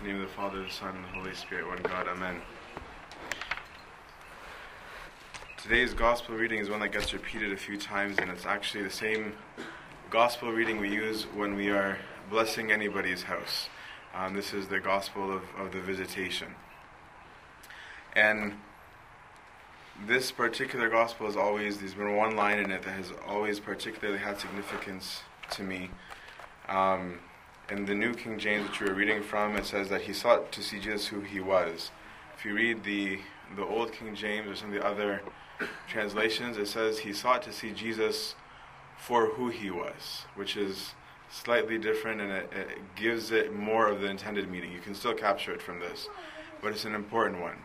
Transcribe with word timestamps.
In 0.00 0.06
the 0.06 0.12
name 0.12 0.22
of 0.22 0.28
the 0.28 0.34
Father, 0.34 0.62
the 0.62 0.70
Son, 0.70 0.94
and 0.94 1.04
the 1.04 1.08
Holy 1.08 1.34
Spirit, 1.34 1.66
one 1.66 1.82
God, 1.82 2.06
Amen. 2.06 2.40
Today's 5.60 5.92
gospel 5.92 6.36
reading 6.36 6.60
is 6.60 6.70
one 6.70 6.78
that 6.80 6.92
gets 6.92 7.12
repeated 7.12 7.52
a 7.52 7.56
few 7.56 7.76
times, 7.76 8.16
and 8.18 8.30
it's 8.30 8.46
actually 8.46 8.84
the 8.84 8.90
same 8.90 9.32
gospel 10.08 10.52
reading 10.52 10.78
we 10.78 10.88
use 10.88 11.24
when 11.34 11.56
we 11.56 11.68
are 11.70 11.98
blessing 12.30 12.70
anybody's 12.70 13.24
house. 13.24 13.68
Um, 14.14 14.34
this 14.34 14.54
is 14.54 14.68
the 14.68 14.78
gospel 14.78 15.32
of, 15.32 15.42
of 15.58 15.72
the 15.72 15.80
visitation. 15.80 16.54
And 18.14 18.54
this 20.06 20.30
particular 20.30 20.88
gospel 20.88 21.26
is 21.26 21.36
always, 21.36 21.78
there's 21.78 21.94
been 21.94 22.14
one 22.14 22.36
line 22.36 22.60
in 22.60 22.70
it 22.70 22.82
that 22.84 22.92
has 22.92 23.12
always 23.26 23.58
particularly 23.58 24.20
had 24.20 24.38
significance 24.38 25.22
to 25.50 25.64
me. 25.64 25.90
Um, 26.68 27.18
in 27.70 27.84
the 27.84 27.94
New 27.94 28.14
King 28.14 28.38
James, 28.38 28.68
which 28.68 28.80
we 28.80 28.88
were 28.88 28.94
reading 28.94 29.22
from, 29.22 29.56
it 29.56 29.66
says 29.66 29.88
that 29.90 30.02
he 30.02 30.12
sought 30.12 30.50
to 30.52 30.62
see 30.62 30.78
Jesus 30.78 31.06
who 31.08 31.20
he 31.20 31.40
was. 31.40 31.90
If 32.36 32.44
you 32.44 32.54
read 32.54 32.84
the 32.84 33.18
the 33.56 33.64
Old 33.64 33.92
King 33.92 34.14
James 34.14 34.46
or 34.46 34.54
some 34.54 34.68
of 34.68 34.74
the 34.74 34.86
other 34.86 35.22
translations, 35.88 36.58
it 36.58 36.68
says 36.68 36.98
he 36.98 37.12
sought 37.12 37.42
to 37.42 37.52
see 37.52 37.72
Jesus 37.72 38.34
for 38.98 39.26
who 39.26 39.48
he 39.48 39.70
was, 39.70 40.26
which 40.34 40.56
is 40.56 40.94
slightly 41.30 41.78
different 41.78 42.20
and 42.20 42.30
it, 42.30 42.52
it 42.52 42.78
gives 42.96 43.32
it 43.32 43.54
more 43.54 43.86
of 43.88 44.00
the 44.00 44.06
intended 44.06 44.50
meaning. 44.50 44.72
You 44.72 44.80
can 44.80 44.94
still 44.94 45.14
capture 45.14 45.52
it 45.52 45.62
from 45.62 45.80
this, 45.80 46.08
but 46.60 46.72
it's 46.72 46.84
an 46.84 46.94
important 46.94 47.40
one 47.40 47.56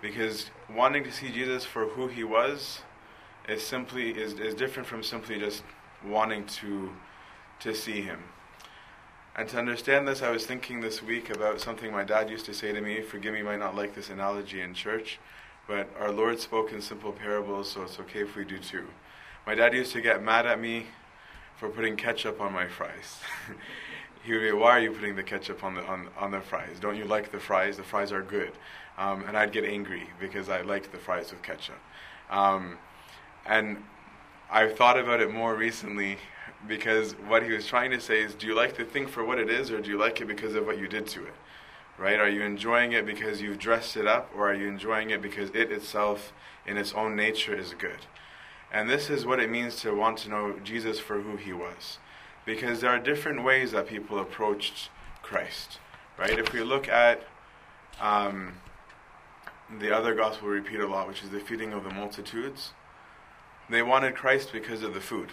because 0.00 0.50
wanting 0.74 1.04
to 1.04 1.12
see 1.12 1.30
Jesus 1.30 1.64
for 1.64 1.86
who 1.86 2.08
he 2.08 2.24
was 2.24 2.82
is 3.48 3.64
simply 3.64 4.10
is, 4.10 4.34
is 4.34 4.54
different 4.54 4.88
from 4.88 5.02
simply 5.02 5.38
just 5.38 5.62
wanting 6.04 6.44
to 6.46 6.90
to 7.60 7.74
see 7.74 8.00
him. 8.00 8.18
And 9.34 9.48
to 9.48 9.58
understand 9.58 10.06
this, 10.06 10.22
I 10.22 10.30
was 10.30 10.44
thinking 10.44 10.82
this 10.82 11.02
week 11.02 11.30
about 11.30 11.58
something 11.58 11.90
my 11.90 12.04
dad 12.04 12.28
used 12.28 12.44
to 12.46 12.54
say 12.54 12.70
to 12.72 12.80
me. 12.82 13.00
Forgive 13.00 13.32
me, 13.32 13.42
might 13.42 13.60
not 13.60 13.74
like 13.74 13.94
this 13.94 14.10
analogy 14.10 14.60
in 14.60 14.74
church, 14.74 15.18
but 15.66 15.88
our 15.98 16.12
Lord 16.12 16.38
spoke 16.38 16.70
in 16.70 16.82
simple 16.82 17.12
parables, 17.12 17.70
so 17.70 17.82
it's 17.82 17.98
okay 18.00 18.20
if 18.20 18.36
we 18.36 18.44
do 18.44 18.58
too. 18.58 18.84
My 19.46 19.54
dad 19.54 19.72
used 19.72 19.92
to 19.92 20.02
get 20.02 20.22
mad 20.22 20.44
at 20.44 20.60
me 20.60 20.86
for 21.56 21.70
putting 21.70 21.96
ketchup 21.96 22.42
on 22.42 22.52
my 22.52 22.66
fries. 22.66 23.20
he 24.22 24.32
would 24.34 24.42
be, 24.42 24.52
"Why 24.52 24.72
are 24.72 24.80
you 24.80 24.92
putting 24.92 25.16
the 25.16 25.22
ketchup 25.22 25.64
on 25.64 25.76
the 25.76 25.82
on, 25.84 26.08
on 26.18 26.30
the 26.30 26.40
fries? 26.40 26.78
Don't 26.78 26.96
you 26.96 27.06
like 27.06 27.32
the 27.32 27.40
fries? 27.40 27.78
The 27.78 27.82
fries 27.84 28.12
are 28.12 28.22
good." 28.22 28.52
Um, 28.98 29.24
and 29.26 29.34
I'd 29.34 29.52
get 29.52 29.64
angry 29.64 30.10
because 30.20 30.50
I 30.50 30.60
liked 30.60 30.92
the 30.92 30.98
fries 30.98 31.30
with 31.30 31.40
ketchup. 31.42 31.80
Um, 32.30 32.76
and 33.46 33.82
I've 34.50 34.76
thought 34.76 34.98
about 34.98 35.20
it 35.22 35.32
more 35.32 35.54
recently 35.54 36.18
because 36.66 37.12
what 37.26 37.42
he 37.42 37.52
was 37.52 37.66
trying 37.66 37.90
to 37.90 38.00
say 38.00 38.22
is 38.22 38.34
do 38.34 38.46
you 38.46 38.54
like 38.54 38.76
the 38.76 38.84
thing 38.84 39.06
for 39.06 39.24
what 39.24 39.38
it 39.38 39.50
is 39.50 39.70
or 39.70 39.80
do 39.80 39.90
you 39.90 39.98
like 39.98 40.20
it 40.20 40.26
because 40.26 40.54
of 40.54 40.66
what 40.66 40.78
you 40.78 40.88
did 40.88 41.06
to 41.08 41.24
it? 41.24 41.34
Right? 41.98 42.18
Are 42.18 42.28
you 42.28 42.42
enjoying 42.42 42.92
it 42.92 43.04
because 43.04 43.40
you've 43.40 43.58
dressed 43.58 43.96
it 43.96 44.06
up 44.06 44.30
or 44.36 44.50
are 44.50 44.54
you 44.54 44.66
enjoying 44.66 45.10
it 45.10 45.20
because 45.20 45.50
it 45.50 45.70
itself 45.70 46.32
in 46.66 46.76
its 46.76 46.92
own 46.94 47.16
nature 47.16 47.54
is 47.54 47.74
good? 47.74 48.06
And 48.72 48.88
this 48.88 49.10
is 49.10 49.26
what 49.26 49.40
it 49.40 49.50
means 49.50 49.76
to 49.82 49.94
want 49.94 50.18
to 50.18 50.30
know 50.30 50.58
jesus 50.64 50.98
for 50.98 51.20
who 51.20 51.36
he 51.36 51.52
was. 51.52 51.98
Because 52.44 52.80
there 52.80 52.90
are 52.90 52.98
different 52.98 53.44
ways 53.44 53.72
that 53.72 53.86
people 53.86 54.18
approached 54.18 54.90
christ. 55.22 55.78
Right? 56.18 56.38
If 56.38 56.52
we 56.52 56.62
look 56.62 56.88
at 56.88 57.22
um, 58.00 58.54
the 59.80 59.94
other 59.96 60.14
gospel 60.14 60.48
we 60.48 60.54
repeat 60.54 60.80
a 60.80 60.86
lot 60.86 61.08
which 61.08 61.22
is 61.22 61.30
the 61.30 61.40
feeding 61.40 61.72
of 61.72 61.84
the 61.84 61.90
multitudes 61.90 62.72
they 63.70 63.82
wanted 63.82 64.14
christ 64.14 64.50
because 64.52 64.82
of 64.82 64.92
the 64.92 65.00
food 65.00 65.30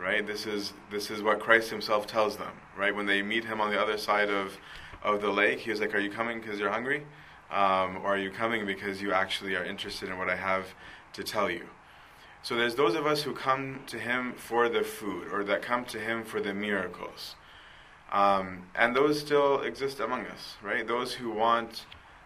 right? 0.00 0.26
This 0.26 0.46
is 0.46 0.72
this 0.90 1.10
is 1.10 1.22
what 1.22 1.40
Christ 1.40 1.70
Himself 1.70 2.06
tells 2.06 2.36
them, 2.36 2.52
right? 2.76 2.94
When 2.94 3.06
they 3.06 3.22
meet 3.22 3.44
Him 3.44 3.60
on 3.60 3.70
the 3.70 3.80
other 3.80 3.98
side 3.98 4.30
of 4.30 4.58
of 5.02 5.20
the 5.20 5.30
lake, 5.30 5.60
He 5.60 5.74
like, 5.74 5.94
"Are 5.94 6.00
you 6.00 6.10
coming 6.10 6.40
because 6.40 6.58
you're 6.58 6.70
hungry, 6.70 7.06
um, 7.50 7.98
or 7.98 8.14
are 8.14 8.18
you 8.18 8.30
coming 8.30 8.66
because 8.66 9.02
you 9.02 9.12
actually 9.12 9.54
are 9.54 9.64
interested 9.64 10.08
in 10.08 10.18
what 10.18 10.30
I 10.30 10.36
have 10.36 10.74
to 11.12 11.22
tell 11.22 11.50
you?" 11.50 11.66
So 12.42 12.56
there's 12.56 12.74
those 12.74 12.94
of 12.94 13.06
us 13.06 13.22
who 13.22 13.34
come 13.34 13.80
to 13.88 13.98
Him 13.98 14.32
for 14.32 14.68
the 14.68 14.82
food, 14.82 15.28
or 15.32 15.44
that 15.44 15.60
come 15.62 15.84
to 15.86 15.98
Him 15.98 16.24
for 16.24 16.40
the 16.40 16.54
miracles, 16.54 17.34
um, 18.10 18.62
and 18.74 18.96
those 18.96 19.20
still 19.20 19.60
exist 19.60 20.00
among 20.00 20.26
us, 20.26 20.56
right? 20.62 20.86
Those 20.86 21.14
who 21.14 21.30
want 21.30 21.84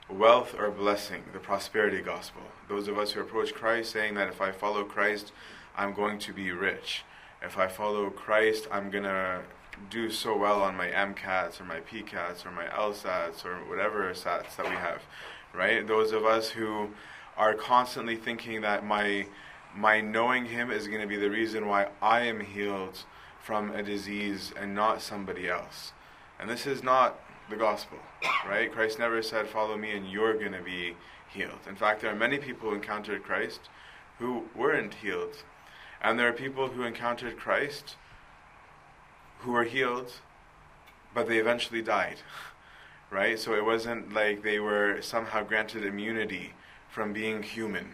wealth 0.09 0.55
or 0.57 0.71
blessing, 0.71 1.25
the 1.33 1.41
prosperity 1.41 2.01
gospel. 2.03 2.43
Those 2.69 2.89
of 2.89 2.99
us 2.99 3.13
who 3.13 3.21
approach 3.21 3.55
Christ 3.55 3.91
saying 3.91 4.15
that 4.15 4.29
if 4.29 4.41
I 4.41 4.53
follow 4.53 4.85
Christ, 4.85 5.33
I'm 5.77 5.93
going 5.93 6.19
to 6.21 6.33
be 6.33 6.53
rich 6.53 7.05
if 7.45 7.59
I 7.59 7.69
follow 7.69 8.11
Christ, 8.11 8.67
I'm 8.71 8.91
going 8.91 9.05
to 9.05 9.43
do 9.91 10.11
so 10.11 10.37
well 10.37 10.63
on 10.63 10.77
my 10.77 10.89
MCATs 10.89 11.61
or 11.61 11.65
my 11.65 11.81
PCATs 11.81 12.47
or 12.47 12.51
my 12.51 12.67
LSATs 12.67 13.45
or 13.45 13.57
whatever 13.69 14.11
SATs 14.13 14.57
that 14.57 14.69
we 14.69 14.77
have, 14.77 15.03
right? 15.53 15.87
Those 15.87 16.13
of 16.13 16.25
us 16.25 16.51
who 16.51 16.91
are 17.37 17.55
constantly 17.55 18.17
thinking 18.17 18.61
that 18.63 18.85
my 18.85 19.27
my 19.77 20.01
knowing 20.01 20.45
him 20.47 20.71
is 20.71 20.87
going 20.87 21.01
to 21.01 21.07
be 21.07 21.17
the 21.17 21.29
reason 21.29 21.67
why 21.67 21.89
I 22.01 22.21
am 22.21 22.39
healed 22.39 23.05
from 23.43 23.75
a 23.75 23.83
disease 23.83 24.53
and 24.57 24.73
not 24.73 25.03
somebody 25.03 25.49
else. 25.49 25.93
And 26.39 26.49
this 26.49 26.65
is 26.65 26.85
not 26.85 27.19
the 27.51 27.57
gospel, 27.57 27.99
right? 28.47 28.71
Christ 28.71 29.01
never 29.01 29.21
said, 29.21 29.49
Follow 29.49 29.77
me 29.77 29.91
and 29.91 30.09
you're 30.09 30.35
going 30.35 30.53
to 30.53 30.63
be 30.63 30.95
healed. 31.29 31.59
In 31.69 31.75
fact, 31.75 32.01
there 32.01 32.13
are 32.13 32.17
many 32.17 32.39
people 32.39 32.71
who 32.71 32.77
encountered 32.77 33.25
Christ 33.25 33.69
who 34.21 34.45
weren't 34.55 34.95
healed 34.95 35.43
and 36.05 36.19
there 36.19 36.29
are 36.29 36.35
people 36.35 36.69
who 36.69 36.83
encountered 36.83 37.39
Christ 37.39 37.97
who 39.39 39.53
were 39.53 39.65
healed, 39.65 40.13
but 41.15 41.27
they 41.27 41.39
eventually 41.39 41.83
died. 41.83 42.19
Right? 43.11 43.39
So 43.39 43.55
it 43.55 43.65
wasn't 43.65 44.13
like 44.13 44.43
they 44.43 44.59
were 44.59 45.01
somehow 45.01 45.45
granted 45.45 45.85
immunity 45.85 46.55
from 46.91 47.13
being 47.13 47.45
human. 47.45 47.93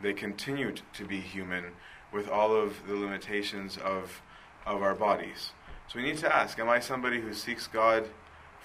They 0.00 0.14
continued 0.14 0.80
to 0.94 1.04
be 1.04 1.20
human 1.20 1.64
with 2.10 2.30
all 2.30 2.56
of 2.56 2.86
the 2.86 2.94
limitations 2.94 3.76
of, 3.76 4.22
of 4.64 4.80
our 4.80 4.94
bodies. 4.94 5.50
So 5.86 5.98
we 5.98 6.06
need 6.06 6.16
to 6.18 6.34
ask 6.34 6.58
Am 6.58 6.70
I 6.70 6.80
somebody 6.80 7.20
who 7.20 7.34
seeks 7.34 7.66
God 7.66 8.08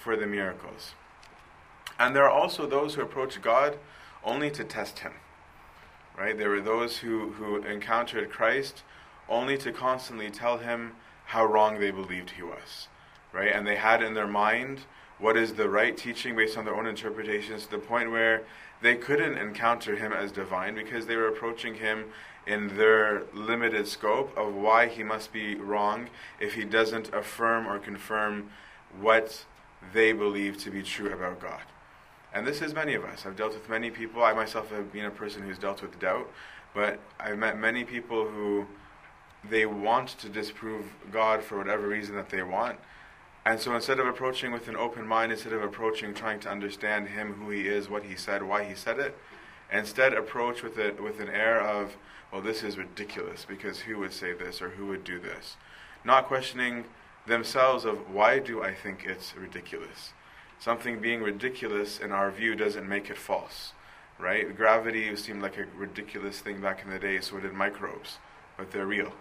for 0.01 0.15
the 0.15 0.27
miracles? 0.27 0.93
And 1.97 2.15
there 2.15 2.23
are 2.23 2.31
also 2.31 2.65
those 2.65 2.93
who 2.93 3.01
approach 3.01 3.41
God 3.41 3.77
only 4.23 4.49
to 4.51 4.63
test 4.63 4.99
Him 4.99 5.13
right? 6.19 6.37
There 6.37 6.49
were 6.49 6.61
those 6.61 6.97
who, 6.97 7.31
who 7.31 7.63
encountered 7.63 8.29
Christ 8.29 8.83
only 9.29 9.57
to 9.59 9.71
constantly 9.71 10.29
tell 10.29 10.57
him 10.57 10.93
how 11.25 11.45
wrong 11.45 11.79
they 11.79 11.91
believed 11.91 12.31
he 12.31 12.43
was, 12.43 12.89
right? 13.31 13.51
And 13.51 13.65
they 13.65 13.77
had 13.77 14.03
in 14.03 14.15
their 14.15 14.27
mind 14.27 14.81
what 15.17 15.37
is 15.37 15.53
the 15.53 15.69
right 15.69 15.95
teaching 15.95 16.35
based 16.35 16.57
on 16.57 16.65
their 16.65 16.75
own 16.75 16.87
interpretations 16.87 17.65
to 17.65 17.71
the 17.71 17.77
point 17.77 18.11
where 18.11 18.43
they 18.81 18.95
couldn't 18.95 19.37
encounter 19.37 19.95
him 19.95 20.11
as 20.11 20.31
divine 20.31 20.75
because 20.75 21.05
they 21.05 21.15
were 21.15 21.27
approaching 21.27 21.75
him 21.75 22.05
in 22.45 22.75
their 22.77 23.23
limited 23.33 23.87
scope 23.87 24.35
of 24.37 24.53
why 24.53 24.87
he 24.87 25.03
must 25.03 25.31
be 25.31 25.55
wrong 25.55 26.09
if 26.39 26.53
he 26.53 26.65
doesn't 26.65 27.13
affirm 27.13 27.67
or 27.67 27.79
confirm 27.79 28.49
what 28.99 29.45
they 29.93 30.11
believe 30.11 30.57
to 30.57 30.71
be 30.71 30.81
true 30.81 31.13
about 31.13 31.39
God. 31.39 31.61
And 32.33 32.45
this 32.45 32.61
is 32.61 32.73
many 32.73 32.93
of 32.93 33.03
us. 33.03 33.25
I've 33.25 33.35
dealt 33.35 33.53
with 33.53 33.69
many 33.69 33.89
people. 33.89 34.23
I 34.23 34.33
myself 34.33 34.69
have 34.69 34.93
been 34.93 35.05
a 35.05 35.11
person 35.11 35.43
who's 35.43 35.57
dealt 35.57 35.81
with 35.81 35.99
doubt, 35.99 36.29
but 36.73 36.99
I've 37.19 37.37
met 37.37 37.57
many 37.57 37.83
people 37.83 38.27
who 38.27 38.67
they 39.49 39.65
want 39.65 40.09
to 40.09 40.29
disprove 40.29 40.85
God 41.11 41.43
for 41.43 41.57
whatever 41.57 41.87
reason 41.87 42.15
that 42.15 42.29
they 42.29 42.43
want. 42.43 42.77
And 43.45 43.59
so 43.59 43.73
instead 43.73 43.99
of 43.99 44.05
approaching 44.05 44.51
with 44.51 44.67
an 44.67 44.75
open 44.75 45.07
mind, 45.07 45.31
instead 45.31 45.53
of 45.53 45.63
approaching 45.63 46.13
trying 46.13 46.39
to 46.41 46.49
understand 46.49 47.07
Him, 47.07 47.33
who 47.33 47.49
He 47.49 47.67
is, 47.67 47.89
what 47.89 48.03
He 48.03 48.15
said, 48.15 48.43
why 48.43 48.63
He 48.63 48.75
said 48.75 48.99
it, 48.99 49.17
instead 49.71 50.13
approach 50.13 50.61
with 50.61 50.77
it 50.77 51.01
with 51.01 51.19
an 51.19 51.29
air 51.29 51.59
of, 51.59 51.97
well, 52.31 52.41
this 52.41 52.63
is 52.63 52.77
ridiculous 52.77 53.45
because 53.45 53.79
who 53.79 53.97
would 53.99 54.13
say 54.13 54.33
this 54.33 54.61
or 54.61 54.69
who 54.69 54.85
would 54.87 55.03
do 55.03 55.19
this? 55.19 55.57
Not 56.03 56.27
questioning 56.27 56.85
themselves 57.25 57.85
of 57.85 58.13
why 58.13 58.39
do 58.39 58.61
I 58.61 58.73
think 58.73 59.05
it's 59.05 59.35
ridiculous? 59.35 60.13
Something 60.59 60.99
being 60.99 61.21
ridiculous 61.21 61.99
in 61.99 62.11
our 62.11 62.31
view 62.31 62.55
doesn't 62.55 62.87
make 62.87 63.09
it 63.09 63.17
false, 63.17 63.73
right? 64.19 64.55
Gravity 64.55 65.15
seemed 65.15 65.41
like 65.41 65.57
a 65.57 65.65
ridiculous 65.75 66.39
thing 66.39 66.61
back 66.61 66.83
in 66.83 66.89
the 66.89 66.99
day, 66.99 67.19
so 67.21 67.39
did 67.39 67.53
microbes, 67.53 68.17
but 68.57 68.71
they're 68.71 68.85
real. 68.85 69.13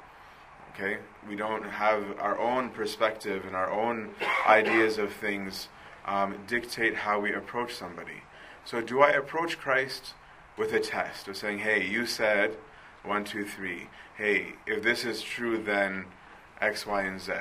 Okay? 0.75 0.99
We 1.29 1.37
don't 1.37 1.65
have 1.65 2.19
our 2.19 2.39
own 2.39 2.71
perspective 2.71 3.45
and 3.47 3.57
our 3.57 3.71
own 3.71 4.11
ideas 4.47 4.99
of 4.99 5.13
things 5.13 5.69
um, 6.07 6.37
dictate 6.47 6.95
how 6.95 7.21
we 7.21 7.33
approach 7.33 7.75
somebody. 7.75 8.23
So, 8.65 8.81
do 8.81 9.01
I 9.01 9.11
approach 9.11 9.59
Christ 9.59 10.15
with 10.59 10.73
a 10.73 10.81
test 10.81 11.29
of 11.29 11.37
saying, 11.37 11.61
hey, 11.61 11.87
you 11.87 12.05
said 12.05 12.57
one, 13.05 13.25
two, 13.25 13.45
three. 13.45 13.89
Hey, 14.17 14.55
if 14.67 14.83
this 14.83 15.05
is 15.05 15.23
true, 15.23 15.63
then 15.63 16.05
X, 16.61 16.87
Y, 16.87 17.03
and 17.03 17.21
Z, 17.21 17.33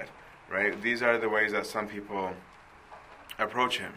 right? 0.49 0.79
These 0.81 1.01
are 1.01 1.17
the 1.17 1.29
ways 1.29 1.51
that 1.51 1.65
some 1.65 1.87
people 1.87 2.33
approach 3.37 3.79
him. 3.79 3.93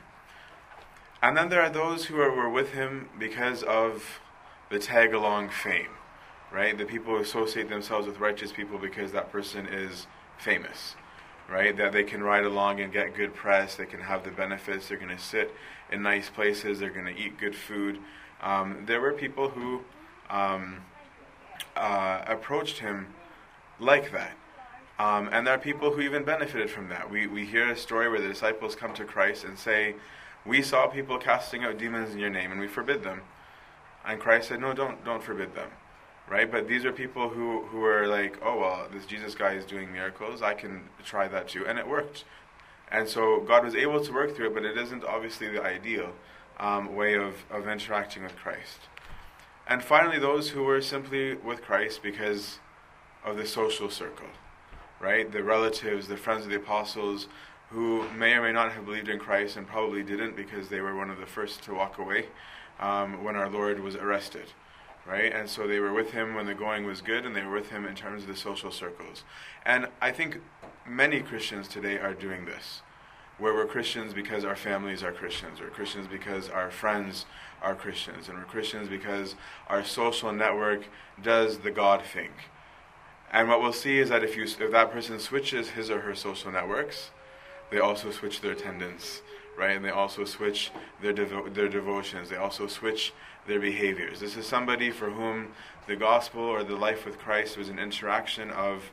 And 1.22 1.37
then 1.37 1.48
there 1.48 1.60
are 1.60 1.70
those 1.70 2.06
who 2.06 2.20
are, 2.20 2.34
were 2.34 2.48
with 2.48 2.72
him 2.72 3.08
because 3.19 3.62
of 3.62 4.20
the 4.70 4.78
tag 4.78 5.12
along 5.12 5.50
fame, 5.50 5.90
right? 6.52 6.76
The 6.76 6.87
people 6.87 7.19
associate 7.19 7.69
themselves 7.69 8.06
with 8.06 8.19
righteous 8.19 8.52
people 8.52 8.78
because 8.78 9.12
that 9.12 9.31
person 9.31 9.66
is 9.66 10.06
famous, 10.38 10.94
right? 11.50 11.76
That 11.76 11.92
they 11.92 12.04
can 12.04 12.22
ride 12.22 12.44
along 12.44 12.81
and 12.81 12.92
get 12.92 13.14
good 13.14 13.34
press, 13.34 13.75
they 13.76 13.87
can 13.87 14.00
have 14.00 14.25
the 14.25 14.31
benefits, 14.31 14.88
they're 14.88 14.96
going 14.96 15.14
to 15.14 15.22
sit 15.22 15.54
in 15.92 16.02
nice 16.02 16.31
places, 16.31 16.78
they're 16.78 16.90
going 16.90 17.14
to 17.14 17.16
eat 17.16 17.38
good 17.38 17.54
food. 17.54 17.98
Um, 18.42 18.84
there 18.87 19.00
were 19.00 19.12
people 19.12 19.50
who 19.50 19.82
um, 20.31 20.78
uh, 21.76 22.22
approached 22.26 22.78
him 22.78 23.08
like 23.78 24.12
that. 24.12 24.37
Um, 25.00 25.29
and 25.32 25.47
there 25.47 25.55
are 25.55 25.58
people 25.58 25.93
who 25.93 26.02
even 26.02 26.25
benefited 26.25 26.70
from 26.70 26.88
that. 26.91 27.11
We, 27.11 27.26
we 27.26 27.47
hear 27.47 27.70
a 27.70 27.76
story 27.76 28.08
where 28.11 28.20
the 28.20 28.29
disciples 28.29 28.75
come 28.75 28.93
to 28.94 29.05
Christ 29.05 29.44
and 29.44 29.58
say, 29.58 29.94
We 30.44 30.61
saw 30.62 30.88
people 30.88 31.17
casting 31.17 31.64
out 31.64 31.79
demons 31.79 32.12
in 32.12 32.19
your 32.19 32.31
name 32.31 32.52
and 32.52 32.61
we 32.61 32.69
forbid 32.69 33.02
them. 33.02 33.23
And 34.05 34.20
Christ 34.20 34.49
said, 34.49 34.61
No, 34.61 34.75
don't, 34.75 35.02
don't 35.05 35.23
forbid 35.23 35.55
them 35.55 35.70
right? 36.31 36.50
But 36.50 36.69
these 36.69 36.85
are 36.85 36.93
people 36.93 37.29
who 37.29 37.62
who 37.67 37.85
are 37.85 38.06
like, 38.06 38.38
oh 38.43 38.58
well, 38.61 38.87
this 38.93 39.05
Jesus 39.05 39.35
guy 39.35 39.55
is 39.55 39.64
doing 39.67 39.93
miracles. 39.93 40.41
I 40.41 40.55
can 40.55 40.82
try 41.05 41.29
that 41.29 41.49
too, 41.49 41.67
and 41.67 41.79
it 41.79 41.87
worked. 41.87 42.25
And 42.91 43.08
so 43.08 43.41
God 43.41 43.64
was 43.64 43.75
able 43.75 44.02
to 44.02 44.12
work 44.12 44.35
through 44.35 44.49
it, 44.49 44.55
but 44.55 44.64
it 44.64 44.79
isn't 44.79 45.05
obviously 45.05 45.49
the 45.49 45.62
ideal 45.62 46.12
um, 46.58 46.94
way 46.94 47.14
of, 47.14 47.35
of 47.50 47.69
interacting 47.69 48.23
with 48.23 48.35
Christ. 48.37 48.88
And 49.67 49.82
finally, 49.82 50.19
those 50.19 50.50
who 50.50 50.64
were 50.64 50.81
simply 50.81 51.35
with 51.35 51.62
Christ 51.62 52.02
because 52.02 52.58
of 53.25 53.37
the 53.37 53.47
social 53.47 53.91
circle, 53.91 54.26
right? 55.00 55.31
The 55.31 55.43
relatives, 55.43 56.08
the 56.08 56.17
friends 56.17 56.44
of 56.44 56.50
the 56.50 56.56
apostles, 56.56 57.26
who 57.70 58.08
may 58.11 58.35
or 58.35 58.43
may 58.43 58.52
not 58.52 58.73
have 58.73 58.85
believed 58.85 59.08
in 59.08 59.19
Christ 59.19 59.56
and 59.56 59.67
probably 59.67 60.02
didn't 60.02 60.37
because 60.37 60.69
they 60.69 60.81
were 60.81 60.97
one 60.97 61.11
of 61.11 61.19
the 61.19 61.26
first 61.26 61.62
to 61.64 61.75
walk 61.75 61.99
away 61.99 62.26
um, 62.79 63.23
when 63.25 63.37
our 63.37 63.49
Lord 63.49 63.81
was 63.81 63.94
arrested 63.94 64.47
right? 65.06 65.32
And 65.32 65.49
so 65.49 65.67
they 65.67 65.81
were 65.81 65.93
with 65.93 66.12
him 66.12 66.35
when 66.35 66.47
the 66.47 66.55
going 66.55 66.87
was 66.87 67.00
good, 67.00 67.25
and 67.25 67.35
they 67.35 67.43
were 67.43 67.55
with 67.55 67.70
him 67.70 67.87
in 67.87 67.94
terms 67.94 68.23
of 68.23 68.29
the 68.29 68.37
social 68.37 68.70
circles. 68.70 69.25
And 69.64 69.88
I 70.00 70.12
think 70.12 70.41
many 70.87 71.20
Christians 71.20 71.69
today 71.69 71.99
are 71.99 72.14
doing 72.14 72.44
this, 72.44 72.82
where 73.38 73.55
we're 73.55 73.67
Christians 73.67 74.12
because 74.12 74.44
our 74.44 74.56
families 74.56 75.02
are 75.02 75.12
Christians, 75.12 75.61
we're 75.61 75.69
Christians 75.69 76.06
because 76.06 76.49
our 76.49 76.70
friends 76.70 77.26
are 77.62 77.75
Christians, 77.75 78.29
and 78.29 78.38
we're 78.38 78.44
Christians 78.44 78.88
because 78.88 79.35
our 79.69 79.85
social 79.85 80.32
network 80.32 80.85
does 81.23 81.58
the 81.58 81.70
God 81.70 82.02
thing. 82.02 82.31
And 83.31 83.49
what 83.49 83.61
we'll 83.62 83.73
see 83.73 83.99
is 83.99 84.09
that 84.09 84.25
if 84.25 84.37
you 84.37 84.44
if 84.44 84.71
that 84.73 84.91
person 84.91 85.19
switches 85.21 85.71
his 85.71 85.91
or 85.91 86.00
her 86.00 86.15
social 86.15 86.50
networks, 86.50 87.11
they 87.71 87.79
also 87.79 88.11
switch 88.11 88.41
their 88.41 88.53
attendance, 88.53 89.23
right? 89.56 89.77
And 89.77 89.85
they 89.85 89.91
also 89.91 90.25
switch 90.25 90.73
their 91.00 91.15
devo- 91.15 91.53
their 91.55 91.69
devotions. 91.69 92.29
They 92.29 92.37
also 92.37 92.67
switch 92.67 93.12
their 93.47 93.61
behaviors. 93.61 94.21
This 94.21 94.37
is 94.37 94.47
somebody 94.47 94.91
for 94.91 95.11
whom 95.11 95.49
the 95.87 95.97
gospel 95.97 96.43
or 96.43 96.62
the 96.65 96.77
life 96.77 97.06
with 97.06 97.19
Christ 97.19 97.56
was 97.56 97.69
an 97.69 97.79
interaction 97.79 98.50
of, 98.50 98.91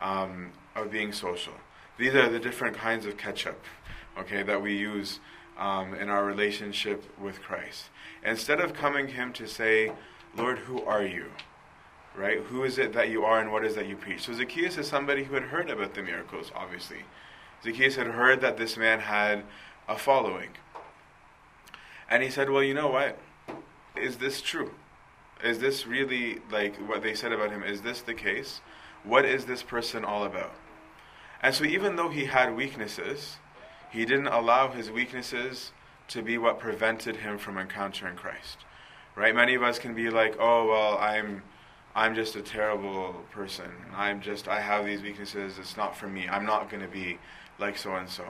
um, 0.00 0.52
of 0.74 0.90
being 0.90 1.12
social. 1.12 1.54
These 1.98 2.14
are 2.14 2.28
the 2.28 2.38
different 2.38 2.76
kinds 2.76 3.06
of 3.06 3.16
ketchup, 3.16 3.62
okay, 4.18 4.42
that 4.42 4.62
we 4.62 4.76
use 4.76 5.20
um, 5.58 5.94
in 5.94 6.08
our 6.08 6.24
relationship 6.24 7.04
with 7.20 7.42
Christ. 7.42 7.90
Instead 8.24 8.60
of 8.60 8.72
coming 8.72 9.06
to 9.06 9.12
Him 9.12 9.32
to 9.34 9.46
say, 9.46 9.92
Lord, 10.36 10.58
who 10.58 10.82
are 10.82 11.04
you? 11.04 11.26
Right? 12.16 12.38
Who 12.38 12.64
is 12.64 12.78
it 12.78 12.92
that 12.92 13.08
you 13.08 13.24
are 13.24 13.40
and 13.40 13.52
what 13.52 13.64
is 13.64 13.76
that 13.76 13.86
you 13.86 13.96
preach? 13.96 14.22
So 14.22 14.32
Zacchaeus 14.32 14.76
is 14.78 14.88
somebody 14.88 15.24
who 15.24 15.34
had 15.34 15.44
heard 15.44 15.70
about 15.70 15.94
the 15.94 16.02
miracles, 16.02 16.50
obviously. 16.54 17.04
Zacchaeus 17.62 17.96
had 17.96 18.08
heard 18.08 18.40
that 18.40 18.56
this 18.56 18.76
man 18.76 19.00
had 19.00 19.44
a 19.88 19.96
following. 19.96 20.50
And 22.10 22.22
he 22.22 22.30
said, 22.30 22.50
Well, 22.50 22.62
you 22.62 22.74
know 22.74 22.88
what? 22.88 23.18
is 23.96 24.16
this 24.16 24.40
true? 24.40 24.72
Is 25.42 25.58
this 25.58 25.86
really 25.86 26.40
like 26.50 26.76
what 26.76 27.02
they 27.02 27.14
said 27.14 27.32
about 27.32 27.50
him? 27.50 27.62
Is 27.62 27.82
this 27.82 28.02
the 28.02 28.14
case? 28.14 28.60
What 29.04 29.24
is 29.24 29.46
this 29.46 29.62
person 29.62 30.04
all 30.04 30.24
about? 30.24 30.52
And 31.42 31.54
so, 31.54 31.64
even 31.64 31.96
though 31.96 32.10
he 32.10 32.26
had 32.26 32.54
weaknesses, 32.54 33.38
he 33.90 34.04
didn't 34.04 34.28
allow 34.28 34.68
his 34.68 34.90
weaknesses 34.90 35.72
to 36.08 36.22
be 36.22 36.36
what 36.36 36.58
prevented 36.58 37.16
him 37.16 37.38
from 37.38 37.56
encountering 37.56 38.16
Christ. 38.16 38.58
Right? 39.16 39.34
Many 39.34 39.54
of 39.54 39.62
us 39.62 39.78
can 39.78 39.94
be 39.94 40.10
like, 40.10 40.36
"Oh, 40.38 40.68
well, 40.68 40.98
I'm 40.98 41.42
I'm 41.94 42.14
just 42.14 42.36
a 42.36 42.42
terrible 42.42 43.24
person. 43.32 43.70
I'm 43.94 44.20
just 44.20 44.48
I 44.48 44.60
have 44.60 44.86
these 44.86 45.02
weaknesses. 45.02 45.58
It's 45.58 45.76
not 45.76 45.96
for 45.96 46.08
me. 46.08 46.28
I'm 46.28 46.46
not 46.46 46.70
going 46.70 46.82
to 46.82 46.88
be 46.88 47.18
like 47.58 47.76
so 47.76 47.94
and 47.94 48.08
so." 48.08 48.24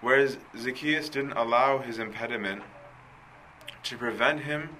Whereas 0.00 0.36
Zacchaeus 0.56 1.08
didn't 1.08 1.32
allow 1.32 1.78
his 1.78 1.98
impediment 1.98 2.62
to 3.84 3.96
prevent 3.96 4.40
him 4.40 4.70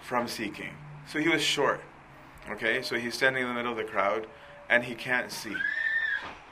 from 0.00 0.26
seeking. 0.26 0.70
So 1.06 1.18
he 1.18 1.28
was 1.28 1.42
short. 1.42 1.80
Okay, 2.50 2.82
so 2.82 2.96
he's 2.96 3.14
standing 3.14 3.42
in 3.42 3.48
the 3.48 3.54
middle 3.54 3.72
of 3.72 3.78
the 3.78 3.84
crowd 3.84 4.26
and 4.68 4.84
he 4.84 4.94
can't 4.94 5.30
see. 5.30 5.54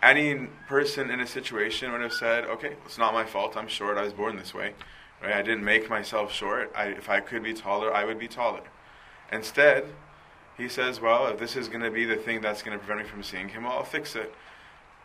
Any 0.02 0.46
person 0.68 1.10
in 1.10 1.20
a 1.20 1.26
situation 1.26 1.92
would 1.92 2.00
have 2.00 2.12
said, 2.12 2.44
okay, 2.44 2.76
it's 2.86 2.98
not 2.98 3.12
my 3.12 3.24
fault. 3.24 3.56
I'm 3.56 3.68
short. 3.68 3.98
I 3.98 4.02
was 4.02 4.12
born 4.12 4.36
this 4.36 4.54
way. 4.54 4.74
Right? 5.22 5.34
I 5.34 5.42
didn't 5.42 5.64
make 5.64 5.90
myself 5.90 6.32
short. 6.32 6.72
I, 6.74 6.86
if 6.86 7.08
I 7.08 7.20
could 7.20 7.42
be 7.42 7.52
taller, 7.52 7.92
I 7.92 8.04
would 8.04 8.18
be 8.18 8.28
taller. 8.28 8.62
Instead, 9.32 9.84
he 10.60 10.68
says, 10.68 11.00
well, 11.00 11.26
if 11.28 11.38
this 11.38 11.56
is 11.56 11.68
going 11.68 11.80
to 11.80 11.90
be 11.90 12.04
the 12.04 12.16
thing 12.16 12.42
that's 12.42 12.62
going 12.62 12.78
to 12.78 12.84
prevent 12.84 13.06
me 13.06 13.10
from 13.10 13.22
seeing 13.22 13.48
him, 13.48 13.64
well, 13.64 13.72
I'll 13.72 13.84
fix 13.84 14.14
it. 14.14 14.32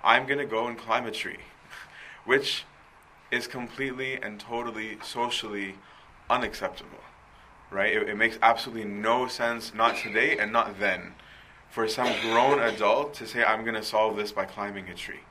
I'm 0.04 0.28
going 0.28 0.40
to 0.40 0.46
go 0.46 0.68
and 0.68 0.78
climb 0.78 1.06
a 1.06 1.12
tree, 1.12 1.40
which 2.25 2.66
is 3.31 3.48
completely 3.48 4.22
and 4.22 4.40
totally 4.40 4.98
socially 5.02 5.75
unacceptable, 6.30 7.00
right? 7.72 7.94
It, 7.96 8.10
it, 8.10 8.18
makes 8.18 8.38
absolutely 8.42 8.86
no 8.86 9.28
sense, 9.28 9.74
not 9.74 9.96
today 9.98 10.38
and 10.38 10.52
not 10.52 10.80
then, 10.80 11.13
for 11.69 11.88
some 11.88 12.13
grown 12.22 12.60
adult 12.60 13.13
to 13.16 13.28
say, 13.28 13.44
I'm 13.44 13.63
going 13.63 13.75
to 13.75 13.84
solve 13.84 14.18
this 14.18 14.31
by 14.31 14.46
climbing 14.46 14.90
a 14.90 14.94
tree. 14.94 15.22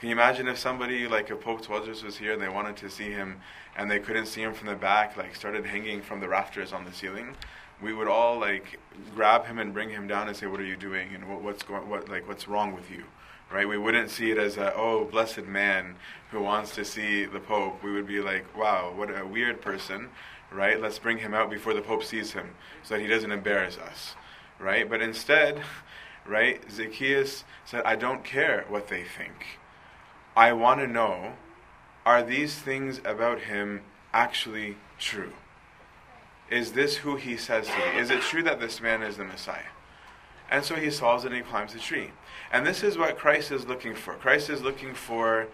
Can 0.00 0.08
you 0.08 0.14
imagine 0.14 0.46
if 0.46 0.58
somebody 0.58 1.08
like 1.08 1.30
if 1.30 1.40
Pope 1.40 1.64
Tewodros 1.64 2.04
was 2.04 2.16
here 2.16 2.32
and 2.32 2.42
they 2.42 2.48
wanted 2.48 2.76
to 2.78 2.90
see 2.90 3.10
him 3.10 3.40
and 3.76 3.90
they 3.90 3.98
couldn't 3.98 4.26
see 4.26 4.42
him 4.42 4.54
from 4.54 4.68
the 4.68 4.76
back, 4.76 5.16
like 5.16 5.34
started 5.34 5.64
hanging 5.64 6.02
from 6.02 6.20
the 6.20 6.28
rafters 6.28 6.72
on 6.72 6.84
the 6.84 6.92
ceiling? 6.92 7.34
We 7.80 7.92
would 7.92 8.08
all 8.08 8.38
like 8.38 8.78
grab 9.14 9.46
him 9.46 9.58
and 9.58 9.72
bring 9.72 9.90
him 9.90 10.08
down 10.08 10.28
and 10.28 10.36
say, 10.36 10.46
"What 10.46 10.60
are 10.60 10.64
you 10.64 10.76
doing? 10.76 11.14
And 11.14 11.28
what, 11.28 11.42
what's 11.42 11.62
going? 11.62 11.88
What 11.88 12.08
like 12.08 12.26
what's 12.26 12.48
wrong 12.48 12.74
with 12.74 12.90
you?" 12.90 13.04
Right? 13.50 13.68
We 13.68 13.78
wouldn't 13.78 14.10
see 14.10 14.30
it 14.30 14.38
as 14.38 14.56
a 14.56 14.74
oh 14.74 15.04
blessed 15.04 15.46
man 15.46 15.96
who 16.30 16.40
wants 16.42 16.74
to 16.74 16.84
see 16.84 17.24
the 17.24 17.40
Pope. 17.40 17.82
We 17.82 17.92
would 17.92 18.06
be 18.06 18.20
like, 18.20 18.56
"Wow, 18.56 18.92
what 18.94 19.10
a 19.16 19.26
weird 19.26 19.60
person." 19.60 20.10
right? 20.50 20.80
Let's 20.80 20.98
bring 20.98 21.18
him 21.18 21.34
out 21.34 21.50
before 21.50 21.74
the 21.74 21.82
Pope 21.82 22.04
sees 22.04 22.32
him 22.32 22.54
so 22.82 22.94
that 22.94 23.00
he 23.00 23.06
doesn't 23.06 23.32
embarrass 23.32 23.76
us, 23.78 24.14
right? 24.58 24.88
But 24.88 25.02
instead, 25.02 25.62
right, 26.26 26.62
Zacchaeus 26.70 27.44
said, 27.64 27.82
I 27.84 27.96
don't 27.96 28.24
care 28.24 28.64
what 28.68 28.88
they 28.88 29.04
think. 29.04 29.58
I 30.36 30.52
want 30.52 30.80
to 30.80 30.86
know 30.86 31.34
are 32.06 32.22
these 32.22 32.54
things 32.54 33.00
about 33.04 33.40
him 33.40 33.82
actually 34.14 34.76
true? 34.98 35.32
Is 36.50 36.72
this 36.72 36.96
who 36.96 37.16
he 37.16 37.36
says 37.36 37.66
to 37.66 37.74
be? 37.74 37.98
Is 37.98 38.10
it 38.10 38.22
true 38.22 38.42
that 38.42 38.60
this 38.60 38.80
man 38.80 39.02
is 39.02 39.16
the 39.16 39.24
Messiah? 39.24 39.70
And 40.50 40.64
so 40.64 40.76
he 40.76 40.90
solves 40.90 41.24
it 41.24 41.28
and 41.28 41.36
he 41.36 41.42
climbs 41.42 41.74
the 41.74 41.78
tree. 41.78 42.12
And 42.50 42.66
this 42.66 42.82
is 42.82 42.96
what 42.96 43.18
Christ 43.18 43.52
is 43.52 43.66
looking 43.66 43.94
for. 43.94 44.14
Christ 44.14 44.48
is 44.48 44.62
looking 44.62 44.94
for 44.94 45.48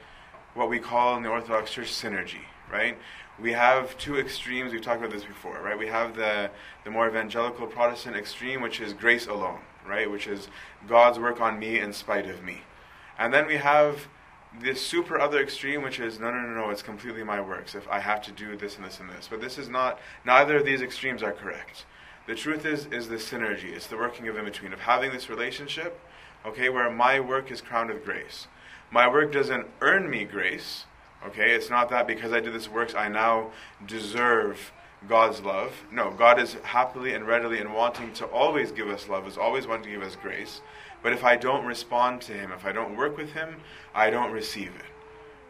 what 0.54 0.70
we 0.70 0.78
call 0.78 1.16
in 1.16 1.24
the 1.24 1.28
Orthodox 1.28 1.72
Church 1.72 1.92
synergy, 1.92 2.42
right? 2.70 2.96
we 3.38 3.52
have 3.52 3.96
two 3.98 4.18
extremes. 4.18 4.72
We've 4.72 4.82
talked 4.82 5.00
about 5.00 5.12
this 5.12 5.24
before, 5.24 5.60
right? 5.62 5.78
We 5.78 5.88
have 5.88 6.16
the 6.16 6.50
the 6.84 6.90
more 6.90 7.08
evangelical 7.08 7.66
Protestant 7.66 8.16
extreme, 8.16 8.60
which 8.60 8.80
is 8.80 8.92
grace 8.92 9.26
alone, 9.26 9.60
right? 9.86 10.10
Which 10.10 10.26
is 10.26 10.48
God's 10.86 11.18
work 11.18 11.40
on 11.40 11.58
me 11.58 11.80
in 11.80 11.92
spite 11.92 12.28
of 12.28 12.42
me, 12.44 12.62
and 13.18 13.32
then 13.34 13.46
we 13.46 13.56
have 13.56 14.06
this 14.60 14.80
super 14.80 15.18
other 15.18 15.40
extreme, 15.40 15.82
which 15.82 15.98
is 15.98 16.18
no, 16.18 16.30
no, 16.30 16.40
no, 16.40 16.54
no. 16.54 16.70
It's 16.70 16.82
completely 16.82 17.24
my 17.24 17.40
works. 17.40 17.74
If 17.74 17.88
I 17.88 18.00
have 18.00 18.22
to 18.22 18.32
do 18.32 18.56
this 18.56 18.76
and 18.76 18.84
this 18.84 19.00
and 19.00 19.10
this, 19.10 19.28
but 19.28 19.40
this 19.40 19.58
is 19.58 19.68
not. 19.68 19.98
Neither 20.24 20.56
of 20.56 20.64
these 20.64 20.82
extremes 20.82 21.22
are 21.22 21.32
correct. 21.32 21.84
The 22.26 22.34
truth 22.34 22.64
is 22.64 22.86
is 22.86 23.08
the 23.08 23.16
synergy. 23.16 23.74
It's 23.74 23.86
the 23.86 23.96
working 23.96 24.28
of 24.28 24.36
in 24.36 24.44
between 24.44 24.72
of 24.72 24.80
having 24.80 25.12
this 25.12 25.28
relationship, 25.28 25.98
okay, 26.46 26.68
where 26.68 26.90
my 26.90 27.20
work 27.20 27.50
is 27.50 27.60
crowned 27.60 27.90
with 27.90 28.04
grace. 28.04 28.46
My 28.90 29.08
work 29.08 29.32
doesn't 29.32 29.66
earn 29.80 30.08
me 30.08 30.24
grace 30.24 30.84
Okay, 31.26 31.52
it's 31.52 31.70
not 31.70 31.88
that 31.88 32.06
because 32.06 32.32
I 32.32 32.40
did 32.40 32.52
this 32.52 32.68
works 32.68 32.94
I 32.94 33.08
now 33.08 33.50
deserve 33.86 34.72
God's 35.08 35.40
love. 35.40 35.72
No, 35.90 36.10
God 36.10 36.38
is 36.38 36.54
happily 36.62 37.14
and 37.14 37.26
readily 37.26 37.60
and 37.60 37.72
wanting 37.72 38.12
to 38.14 38.26
always 38.26 38.72
give 38.72 38.88
us 38.88 39.08
love, 39.08 39.26
is 39.26 39.38
always 39.38 39.66
wanting 39.66 39.84
to 39.84 39.90
give 39.90 40.02
us 40.02 40.16
grace. 40.16 40.60
But 41.04 41.12
if 41.12 41.22
I 41.22 41.36
don't 41.36 41.66
respond 41.66 42.22
to 42.22 42.32
Him, 42.32 42.50
if 42.50 42.64
I 42.64 42.72
don't 42.72 42.96
work 42.96 43.16
with 43.16 43.34
Him, 43.34 43.60
I 43.94 44.08
don't 44.08 44.32
receive 44.32 44.74
it. 44.74 44.86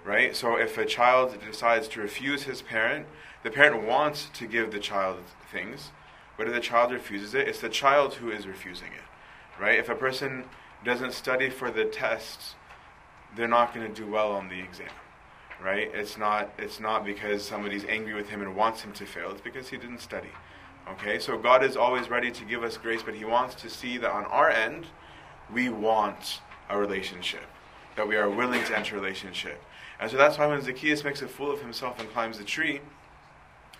Right? 0.04 0.37
So 0.37 0.56
if 0.56 0.76
a 0.76 0.84
child 0.84 1.38
decides 1.40 1.88
to 1.88 2.00
refuse 2.00 2.42
his 2.42 2.61
parent, 2.61 3.06
the 3.42 3.50
parent 3.50 3.87
wants 3.87 4.28
to 4.34 4.46
give 4.46 4.70
the 4.70 4.78
child 4.78 5.20
things, 5.50 5.92
but 6.37 6.46
if 6.46 6.52
the 6.52 6.61
child 6.61 6.92
refuses 6.92 7.34
it, 7.34 7.49
it's 7.49 7.61
the 7.61 7.70
child 7.70 8.14
who 8.14 8.30
is 8.30 8.46
refusing 8.46 8.88
it. 8.88 9.62
Right? 9.62 9.78
If 9.78 9.88
a 9.88 9.94
person 9.94 10.44
doesn't 10.84 11.12
study 11.12 11.49
for 11.49 11.70
the 11.70 11.87
tests, 11.87 12.56
they're 13.34 13.49
not 13.49 13.73
going 13.73 13.87
to 13.87 13.94
do 13.94 14.11
well 14.11 14.32
on 14.32 14.50
the 14.50 14.61
exam 14.61 14.90
right? 15.64 15.90
It's 15.94 16.18
not 16.18 16.52
it's 16.58 16.78
not 16.78 17.04
because 17.04 17.42
somebody's 17.42 17.84
angry 17.87 18.12
with 18.12 18.28
him 18.28 18.42
and 18.42 18.54
wants 18.54 18.82
him 18.82 18.92
to 18.92 19.06
fail. 19.06 19.30
It's 19.30 19.40
because 19.40 19.68
he 19.68 19.78
didn't 19.78 20.00
study. 20.00 20.28
Okay? 20.90 21.18
So 21.18 21.38
God 21.38 21.64
is 21.64 21.76
always 21.76 22.11
ready 22.11 22.30
to 22.30 22.44
give 22.44 22.62
us 22.62 22.76
grace, 22.76 23.02
but 23.02 23.14
he 23.14 23.25
wants 23.25 23.54
to 23.56 23.70
see 23.70 23.96
that 23.99 24.11
on 24.11 24.25
our 24.26 24.50
end 24.50 24.87
we 25.52 25.68
want 25.68 26.40
a 26.68 26.78
relationship. 26.78 27.44
that 27.96 28.08
we 28.08 28.16
are 28.16 28.28
willing 28.28 28.64
to 28.64 28.76
enter 28.76 28.96
a 28.96 29.00
relationship. 29.00 29.62
And 30.00 30.10
so 30.10 30.16
that's 30.16 30.36
why 30.36 30.46
when 30.48 30.60
Zacchaeus 30.60 31.04
makes 31.04 31.22
a 31.22 31.28
fool 31.28 31.52
of 31.52 31.60
himself 31.60 32.00
and 32.00 32.10
climbs 32.10 32.38
the 32.38 32.44
tree, 32.44 32.80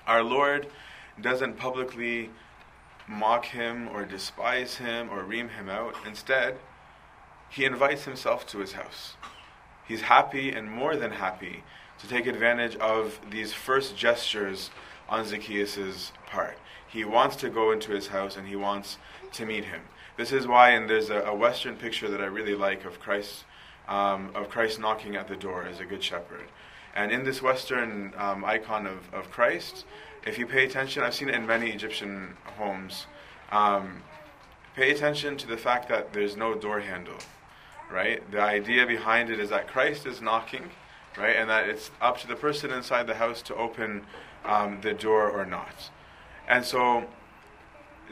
our 0.07 0.23
Lord 0.23 0.69
doesn't 1.21 1.57
publicly 1.57 2.31
mock 3.09 3.47
him 3.47 3.89
or 3.89 4.05
despise 4.05 4.77
him 4.77 5.11
or 5.11 5.25
ream 5.25 5.49
him 5.49 5.69
out. 5.69 5.95
Instead, 6.07 6.59
he 7.51 7.65
invites 7.65 8.05
himself 8.05 8.47
to 8.49 8.59
his 8.59 8.73
house. 8.73 9.15
He's 9.87 10.03
happy 10.03 10.51
and 10.51 10.71
more 10.71 10.97
than 10.97 11.13
happy 11.13 11.63
to 11.99 12.09
take 12.09 12.27
advantage 12.27 12.77
of 12.77 13.21
these 13.31 13.53
first 13.53 13.97
gestures 13.97 14.71
on 15.09 15.27
Zacchaeus' 15.27 16.13
part. 16.27 16.57
He 16.95 17.05
wants 17.05 17.35
to 17.37 17.51
go 17.51 17.73
into 17.73 17.91
his 17.91 18.07
house 18.07 18.37
and 18.37 18.47
he 18.47 18.55
wants 18.55 18.99
to 19.33 19.45
meet 19.45 19.65
him. 19.65 19.81
This 20.17 20.31
is 20.31 20.47
why, 20.47 20.71
and 20.71 20.89
there's 20.89 21.11
a, 21.11 21.23
a 21.23 21.35
Western 21.35 21.75
picture 21.75 22.09
that 22.09 22.21
I 22.21 22.27
really 22.27 22.55
like 22.55 22.85
of 22.85 23.01
Christ, 23.01 23.43
um, 23.89 24.31
of 24.33 24.49
Christ 24.49 24.79
knocking 24.79 25.17
at 25.17 25.27
the 25.27 25.35
door 25.35 25.65
as 25.65 25.81
a 25.81 25.85
good 25.85 26.05
shepherd. 26.05 26.47
And 26.95 27.11
in 27.11 27.25
this 27.25 27.43
Western 27.43 28.13
um, 28.17 28.45
icon 28.45 28.87
of, 28.87 29.13
of 29.13 29.29
Christ, 29.33 29.85
if 30.25 30.39
you 30.39 30.47
pay 30.47 30.67
attention, 30.67 31.03
I've 31.03 31.17
seen 31.17 31.29
it 31.29 31.35
in 31.35 31.45
many 31.45 31.69
Egyptian 31.73 32.37
homes. 32.59 33.09
Um, 33.51 34.05
pay 34.77 34.93
attention 34.93 35.37
to 35.39 35.49
the 35.49 35.57
fact 35.57 35.89
that 35.89 36.13
there's 36.13 36.37
no 36.37 36.55
door 36.55 36.79
handle, 36.79 37.19
right? 37.91 38.23
The 38.31 38.41
idea 38.41 38.87
behind 38.87 39.31
it 39.31 39.41
is 39.41 39.51
that 39.51 39.67
Christ 39.67 40.07
is 40.07 40.23
knocking, 40.23 40.71
right, 41.19 41.35
and 41.35 41.51
that 41.51 41.69
it's 41.69 41.91
up 42.01 42.19
to 42.19 42.29
the 42.29 42.37
person 42.37 42.71
inside 42.71 43.09
the 43.09 43.15
house 43.15 43.43
to 43.43 43.55
open 43.57 44.07
um, 44.45 44.79
the 44.81 44.95
door 44.95 45.29
or 45.29 45.45
not. 45.45 45.91
And 46.49 46.65
so 46.65 47.05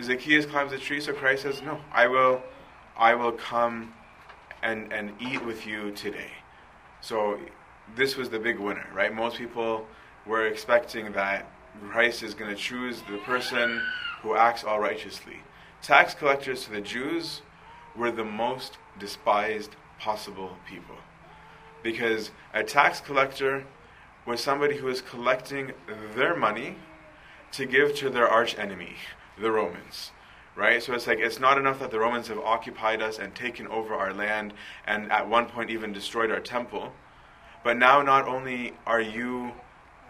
Zacchaeus 0.01 0.47
climbs 0.47 0.73
the 0.73 0.79
tree, 0.79 1.01
so 1.01 1.13
Christ 1.13 1.43
says, 1.43 1.63
"No, 1.63 1.81
I 1.93 2.07
will, 2.07 2.43
I 2.97 3.15
will 3.15 3.33
come 3.33 3.95
and 4.63 4.93
and 4.93 5.13
eat 5.21 5.45
with 5.45 5.67
you 5.67 5.91
today." 5.93 6.33
So 7.01 7.39
this 7.95 8.17
was 8.17 8.31
the 8.31 8.39
big 8.39 8.59
winner, 8.59 8.87
right? 8.95 9.13
Most 9.13 9.37
people 9.37 9.87
were 10.25 10.47
expecting 10.47 11.13
that 11.13 11.47
Christ 11.91 12.23
is 12.23 12.35
going 12.35 12.51
to 12.51 12.57
choose 12.57 13.03
the 13.11 13.19
person 13.19 13.83
who 14.23 14.37
acts 14.37 14.65
all 14.65 14.79
righteously. 14.79 15.41
Tax 15.83 16.15
collectors 16.15 16.65
to 16.65 16.71
the 16.71 16.81
Jews 16.81 17.43
were 17.97 18.13
the 18.13 18.25
most 18.25 18.79
despised 18.99 19.77
possible 19.99 20.57
people. 20.69 20.97
Because 21.83 22.31
a 22.55 22.63
tax 22.63 23.01
collector 23.01 23.65
was 24.25 24.41
somebody 24.41 24.77
who 24.77 24.87
was 24.87 25.01
collecting 25.01 25.73
their 26.15 26.37
money 26.37 26.77
to 27.53 27.67
give 27.67 27.95
to 27.97 28.11
their 28.11 28.29
arch 28.29 28.59
enemy, 28.59 28.97
the 29.39 29.51
Romans. 29.51 30.11
Right? 30.55 30.83
So 30.83 30.93
it's 30.93 31.07
like 31.07 31.19
it's 31.19 31.41
not 31.41 31.57
enough 31.57 31.79
that 31.81 31.91
the 31.91 31.99
Romans 31.99 32.29
have 32.29 32.39
occupied 32.39 33.01
us 33.01 33.19
and 33.19 33.35
taken 33.35 33.67
over 33.69 33.95
our 33.95 34.13
land 34.13 34.53
and 34.87 35.11
at 35.11 35.29
one 35.29 35.47
point 35.47 35.71
even 35.71 35.93
destroyed 35.93 36.31
our 36.31 36.41
temple. 36.41 36.93
But 37.65 37.79
now 37.79 38.03
not 38.03 38.29
only 38.29 38.75
are 38.87 39.01
you 39.01 39.53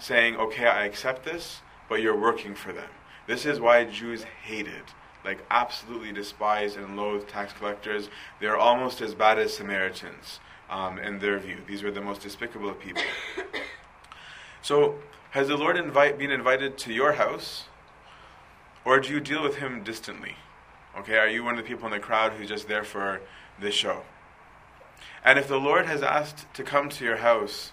saying, 0.00 0.37
okay, 0.37 0.66
I 0.66 0.84
accept 0.84 1.25
this, 1.25 1.61
but 1.88 2.00
you're 2.00 2.18
working 2.18 2.54
for 2.54 2.72
them. 2.72 2.88
This 3.26 3.46
is 3.46 3.61
why 3.61 3.84
Jews 3.84 4.25
hated, 4.44 4.82
like 5.25 5.44
absolutely 5.50 6.12
despised 6.12 6.76
and 6.76 6.96
loathed 6.96 7.28
tax 7.28 7.52
collectors. 7.52 8.08
They're 8.40 8.56
almost 8.56 9.00
as 9.00 9.14
bad 9.14 9.38
as 9.38 9.56
Samaritans 9.56 10.40
um, 10.68 10.99
in 10.99 11.18
their 11.20 11.38
view. 11.38 11.58
These 11.66 11.82
were 11.82 11.92
the 11.92 12.00
most 12.00 12.22
despicable 12.22 12.68
of 12.68 12.80
people. 12.80 13.02
so, 14.62 14.96
has 15.32 15.48
the 15.48 15.56
Lord 15.56 15.78
invite, 15.78 16.18
been 16.18 16.30
invited 16.30 16.76
to 16.76 16.92
your 16.92 17.12
house, 17.12 17.64
or 18.84 19.00
do 19.00 19.10
you 19.10 19.18
deal 19.18 19.42
with 19.42 19.56
him 19.56 19.82
distantly? 19.82 20.36
Okay, 20.98 21.16
are 21.16 21.28
you 21.28 21.42
one 21.42 21.56
of 21.58 21.64
the 21.64 21.66
people 21.66 21.86
in 21.86 21.92
the 21.92 21.98
crowd 21.98 22.32
who's 22.32 22.50
just 22.50 22.68
there 22.68 22.84
for 22.84 23.22
this 23.58 23.74
show? 23.74 24.02
And 25.24 25.38
if 25.38 25.48
the 25.48 25.56
Lord 25.56 25.86
has 25.86 26.02
asked 26.02 26.52
to 26.52 26.62
come 26.62 26.90
to 26.90 27.04
your 27.04 27.16
house, 27.16 27.72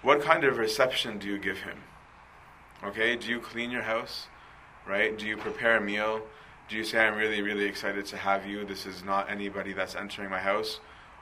what 0.00 0.22
kind 0.22 0.44
of 0.44 0.56
reception 0.56 1.18
do 1.18 1.26
you 1.26 1.38
give 1.38 1.58
him? 1.58 1.76
Okay, 2.82 3.16
do 3.16 3.28
you 3.28 3.38
clean 3.38 3.70
your 3.70 3.82
house? 3.82 4.28
Right? 4.88 5.16
Do 5.16 5.26
you 5.26 5.36
prepare 5.36 5.76
a 5.76 5.80
meal? 5.80 6.22
Do 6.70 6.76
you 6.76 6.84
say, 6.84 7.00
I'm 7.00 7.18
really, 7.18 7.42
really 7.42 7.66
excited 7.66 8.06
to 8.06 8.16
have 8.16 8.46
you? 8.46 8.64
This 8.64 8.86
is 8.86 9.04
not 9.04 9.30
anybody 9.30 9.74
that's 9.74 9.94
entering 9.94 10.30
my 10.30 10.40
house? 10.40 10.80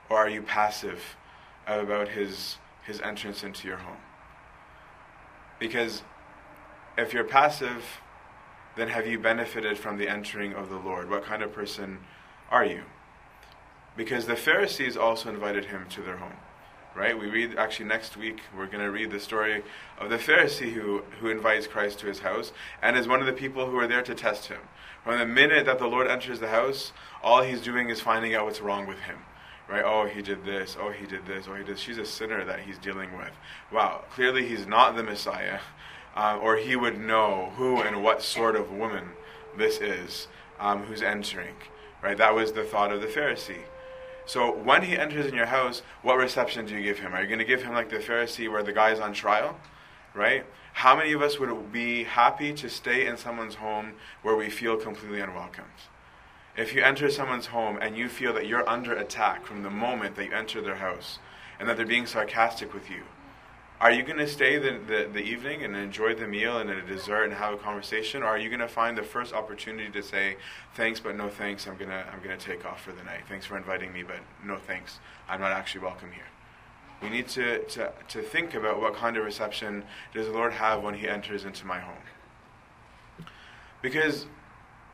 Or 0.08 0.18
are 0.18 0.30
you 0.30 0.42
passive 0.42 1.16
about 1.66 2.08
his, 2.08 2.58
his 2.84 3.00
entrance 3.00 3.42
into 3.42 3.66
your 3.66 3.78
home? 3.78 3.96
Because 5.60 6.02
if 6.98 7.14
you're 7.14 7.22
passive, 7.22 7.84
then 8.76 8.88
have 8.88 9.06
you 9.06 9.20
benefited 9.20 9.78
from 9.78 9.96
the 9.96 10.08
entering 10.08 10.54
of 10.54 10.68
the 10.68 10.78
Lord? 10.78 11.08
What 11.08 11.22
kind 11.24 11.44
of 11.44 11.52
person 11.52 11.98
are 12.50 12.64
you? 12.64 12.82
Because 13.96 14.26
the 14.26 14.34
Pharisees 14.34 14.96
also 14.96 15.30
invited 15.30 15.66
him 15.66 15.86
to 15.90 16.02
their 16.02 16.16
home 16.16 16.36
right? 16.94 17.18
We 17.18 17.28
read 17.28 17.56
actually 17.56 17.86
next 17.86 18.16
week 18.16 18.40
we're 18.56 18.66
going 18.66 18.84
to 18.84 18.90
read 18.90 19.10
the 19.10 19.20
story 19.20 19.62
of 19.98 20.10
the 20.10 20.16
Pharisee 20.16 20.72
who 20.72 21.02
who 21.20 21.28
invites 21.28 21.66
Christ 21.66 21.98
to 22.00 22.06
his 22.06 22.20
house 22.20 22.52
and 22.82 22.96
is 22.96 23.08
one 23.08 23.20
of 23.20 23.26
the 23.26 23.32
people 23.32 23.66
who 23.70 23.78
are 23.78 23.86
there 23.86 24.02
to 24.02 24.14
test 24.14 24.46
him. 24.46 24.60
From 25.04 25.18
the 25.18 25.26
minute 25.26 25.66
that 25.66 25.78
the 25.78 25.86
Lord 25.86 26.08
enters 26.08 26.40
the 26.40 26.48
house, 26.48 26.92
all 27.22 27.42
he's 27.42 27.60
doing 27.60 27.88
is 27.88 28.00
finding 28.00 28.34
out 28.34 28.44
what's 28.44 28.60
wrong 28.60 28.86
with 28.86 29.00
him. 29.00 29.18
Right? 29.70 29.84
Oh, 29.84 30.06
he 30.06 30.20
did 30.20 30.44
this. 30.44 30.76
Oh, 30.80 30.90
he 30.90 31.06
did 31.06 31.26
this. 31.26 31.46
Oh, 31.48 31.54
he 31.54 31.62
did. 31.62 31.78
She's 31.78 31.98
a 31.98 32.04
sinner 32.04 32.44
that 32.44 32.60
he's 32.60 32.76
dealing 32.76 33.16
with. 33.16 33.30
Wow. 33.70 34.02
Clearly, 34.10 34.48
he's 34.48 34.66
not 34.66 34.96
the 34.96 35.04
Messiah, 35.04 35.60
um, 36.16 36.40
or 36.42 36.56
he 36.56 36.74
would 36.74 36.98
know 36.98 37.52
who 37.56 37.80
and 37.80 38.02
what 38.02 38.20
sort 38.20 38.56
of 38.56 38.72
woman 38.72 39.10
this 39.56 39.78
is 39.78 40.26
um, 40.58 40.82
who's 40.82 41.02
entering. 41.02 41.54
Right? 42.02 42.18
That 42.18 42.34
was 42.34 42.52
the 42.52 42.64
thought 42.64 42.92
of 42.92 43.00
the 43.00 43.06
Pharisee. 43.06 43.62
So 44.26 44.52
when 44.52 44.82
he 44.82 44.98
enters 44.98 45.26
in 45.26 45.34
your 45.34 45.46
house, 45.46 45.82
what 46.02 46.16
reception 46.16 46.66
do 46.66 46.74
you 46.74 46.82
give 46.82 46.98
him? 46.98 47.14
Are 47.14 47.22
you 47.22 47.28
going 47.28 47.38
to 47.38 47.44
give 47.44 47.62
him 47.62 47.72
like 47.72 47.90
the 47.90 47.98
Pharisee 47.98 48.50
where 48.50 48.62
the 48.64 48.72
guy's 48.72 48.98
on 48.98 49.12
trial? 49.12 49.56
Right? 50.14 50.44
How 50.72 50.96
many 50.96 51.12
of 51.12 51.22
us 51.22 51.38
would 51.38 51.72
be 51.72 52.04
happy 52.04 52.52
to 52.54 52.68
stay 52.68 53.06
in 53.06 53.16
someone's 53.16 53.56
home 53.56 53.92
where 54.22 54.34
we 54.34 54.50
feel 54.50 54.76
completely 54.76 55.20
unwelcomed? 55.20 55.68
If 56.56 56.74
you 56.74 56.82
enter 56.82 57.10
someone's 57.10 57.46
home 57.46 57.78
and 57.80 57.96
you 57.96 58.08
feel 58.08 58.32
that 58.34 58.46
you're 58.46 58.68
under 58.68 58.92
attack 58.92 59.46
from 59.46 59.62
the 59.62 59.70
moment 59.70 60.16
that 60.16 60.24
you 60.24 60.32
enter 60.32 60.60
their 60.60 60.76
house 60.76 61.18
and 61.58 61.68
that 61.68 61.76
they're 61.76 61.86
being 61.86 62.06
sarcastic 62.06 62.74
with 62.74 62.90
you, 62.90 63.02
are 63.80 63.90
you 63.90 64.02
going 64.02 64.18
to 64.18 64.26
stay 64.26 64.58
the, 64.58 64.78
the, 64.86 65.08
the, 65.10 65.22
evening 65.22 65.62
and 65.62 65.74
enjoy 65.74 66.14
the 66.14 66.26
meal 66.26 66.58
and 66.58 66.68
a 66.68 66.82
dessert 66.82 67.24
and 67.24 67.32
have 67.32 67.54
a 67.54 67.56
conversation, 67.56 68.22
or 68.22 68.26
are 68.26 68.38
you 68.38 68.50
going 68.50 68.60
to 68.60 68.68
find 68.68 68.98
the 68.98 69.02
first 69.02 69.32
opportunity 69.32 69.90
to 69.90 70.02
say 70.02 70.36
thanks 70.74 71.00
but 71.00 71.16
no 71.16 71.30
thanks? 71.30 71.66
I'm 71.66 71.78
gonna 71.78 72.04
I'm 72.12 72.20
gonna 72.20 72.36
take 72.36 72.66
off 72.66 72.82
for 72.82 72.92
the 72.92 73.02
night. 73.04 73.22
Thanks 73.26 73.46
for 73.46 73.56
inviting 73.56 73.90
me, 73.90 74.02
but 74.02 74.18
no 74.44 74.58
thanks. 74.58 74.98
I'm 75.30 75.40
not 75.40 75.52
actually 75.52 75.80
welcome 75.80 76.12
here. 76.12 76.26
We 77.02 77.08
need 77.08 77.28
to, 77.28 77.64
to, 77.64 77.92
to 78.08 78.20
think 78.20 78.54
about 78.54 78.82
what 78.82 78.94
kind 78.94 79.16
of 79.16 79.24
reception 79.24 79.84
does 80.12 80.26
the 80.26 80.32
Lord 80.32 80.52
have 80.52 80.82
when 80.82 80.94
He 80.94 81.08
enters 81.08 81.46
into 81.46 81.66
my 81.66 81.78
home. 81.78 83.24
Because 83.80 84.26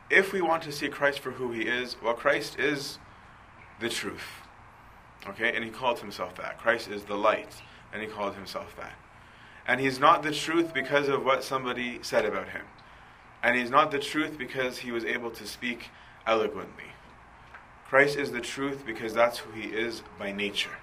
if 0.09 0.33
we 0.33 0.41
want 0.41 0.63
to 0.63 0.71
see 0.71 0.87
Christ 0.89 1.19
for 1.19 1.31
who 1.31 1.51
He 1.51 1.63
is, 1.63 1.95
well, 2.01 2.13
Christ 2.13 2.59
is 2.59 2.99
the 3.79 3.89
truth. 3.89 4.41
Okay, 5.27 5.53
and 5.55 5.63
He 5.63 5.69
called 5.69 5.99
Himself 5.99 6.35
that. 6.35 6.57
Christ 6.57 6.89
is 6.89 7.03
the 7.03 7.17
light 7.17 7.61
and 7.93 8.01
he 8.01 8.07
called 8.07 8.35
himself 8.35 8.75
that. 8.77 8.93
And 9.67 9.81
he's 9.81 9.99
not 9.99 10.23
the 10.23 10.31
truth 10.31 10.73
because 10.73 11.07
of 11.07 11.25
what 11.25 11.43
somebody 11.43 11.99
said 12.01 12.25
about 12.25 12.49
him. 12.49 12.63
And 13.43 13.57
he's 13.57 13.69
not 13.69 13.91
the 13.91 13.99
truth 13.99 14.37
because 14.37 14.77
he 14.77 14.91
was 14.91 15.05
able 15.05 15.31
to 15.31 15.45
speak 15.45 15.89
eloquently. 16.25 16.85
Christ 17.87 18.17
is 18.17 18.31
the 18.31 18.41
truth 18.41 18.85
because 18.85 19.13
that's 19.13 19.39
who 19.39 19.51
he 19.51 19.67
is 19.67 20.03
by 20.17 20.31
nature. 20.31 20.77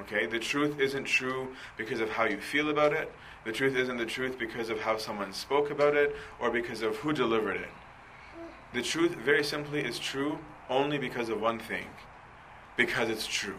Okay? 0.00 0.26
The 0.26 0.38
truth 0.38 0.78
isn't 0.78 1.04
true 1.04 1.48
because 1.76 2.00
of 2.00 2.10
how 2.10 2.24
you 2.24 2.38
feel 2.38 2.70
about 2.70 2.92
it. 2.92 3.12
The 3.44 3.52
truth 3.52 3.76
isn't 3.76 3.96
the 3.96 4.06
truth 4.06 4.38
because 4.38 4.70
of 4.70 4.80
how 4.80 4.96
someone 4.96 5.32
spoke 5.32 5.70
about 5.70 5.94
it 5.94 6.14
or 6.40 6.50
because 6.50 6.82
of 6.82 6.96
who 6.96 7.12
delivered 7.12 7.56
it. 7.56 7.68
The 8.76 8.82
truth, 8.82 9.14
very 9.14 9.42
simply, 9.42 9.80
is 9.80 9.98
true 9.98 10.38
only 10.68 10.98
because 10.98 11.30
of 11.30 11.40
one 11.40 11.58
thing 11.58 11.86
because 12.76 13.08
it's 13.08 13.26
true. 13.26 13.56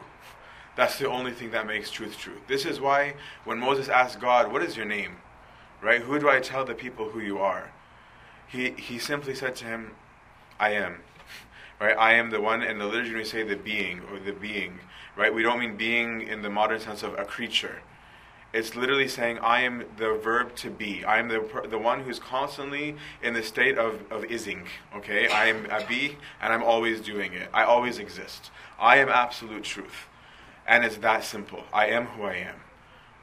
That's 0.76 1.00
the 1.00 1.10
only 1.10 1.32
thing 1.32 1.50
that 1.50 1.66
makes 1.66 1.90
truth 1.90 2.20
true. 2.20 2.38
This 2.46 2.66
is 2.68 2.80
why 2.80 3.16
when 3.44 3.58
Moses 3.58 3.90
asked 3.90 4.20
God, 4.20 4.52
What 4.52 4.62
is 4.62 4.78
your 4.78 4.86
name? 4.86 5.18
Right? 5.82 6.02
Who 6.02 6.20
do 6.20 6.30
I 6.30 6.40
tell 6.40 6.66
the 6.66 6.76
people 6.76 7.10
who 7.10 7.20
you 7.20 7.40
are? 7.40 7.72
He, 8.48 8.70
he 8.78 9.00
simply 9.00 9.34
said 9.34 9.56
to 9.56 9.66
him, 9.66 9.96
I 10.60 10.74
am. 10.74 10.98
Right? 11.82 11.98
I 11.98 12.14
am 12.14 12.30
the 12.30 12.40
one, 12.40 12.62
and 12.62 12.80
the 12.80 12.86
liturgy 12.86 13.16
we 13.16 13.24
say 13.24 13.42
the 13.42 13.56
being 13.56 14.02
or 14.12 14.20
the 14.20 14.34
being. 14.34 14.82
Right? 15.16 15.34
We 15.34 15.42
don't 15.42 15.60
mean 15.60 15.78
being 15.78 16.22
in 16.22 16.44
the 16.44 16.50
modern 16.52 16.80
sense 16.80 17.02
of 17.02 17.18
a 17.18 17.26
creature. 17.26 17.82
It's 18.54 18.76
literally 18.76 19.08
saying, 19.08 19.40
I 19.40 19.62
am 19.62 19.84
the 19.98 20.14
verb 20.14 20.56
to 20.58 20.70
be. 20.70 21.04
I 21.04 21.20
am 21.20 21.28
the, 21.28 21.68
the 21.70 21.78
one 21.78 22.02
who's 22.02 22.18
constantly 22.18 22.96
in 23.22 23.34
the 23.34 23.44
state 23.44 23.78
of, 23.78 24.02
of 24.12 24.26
ising. 24.32 24.68
Okay? 24.96 25.28
I 25.28 25.48
am 25.48 25.66
a 25.66 25.86
be, 25.86 26.18
and 26.42 26.54
I'm 26.54 26.64
always 26.64 27.02
doing 27.02 27.34
it. 27.34 27.50
I 27.54 27.64
always 27.64 28.00
exist. 28.00 28.52
I 28.80 28.98
am 28.98 29.10
absolute 29.10 29.64
truth. 29.64 30.08
And 30.66 30.84
it's 30.84 30.98
that 30.98 31.24
simple. 31.24 31.64
I 31.74 31.88
am 31.88 32.06
who 32.06 32.24
I 32.24 32.36
am, 32.36 32.56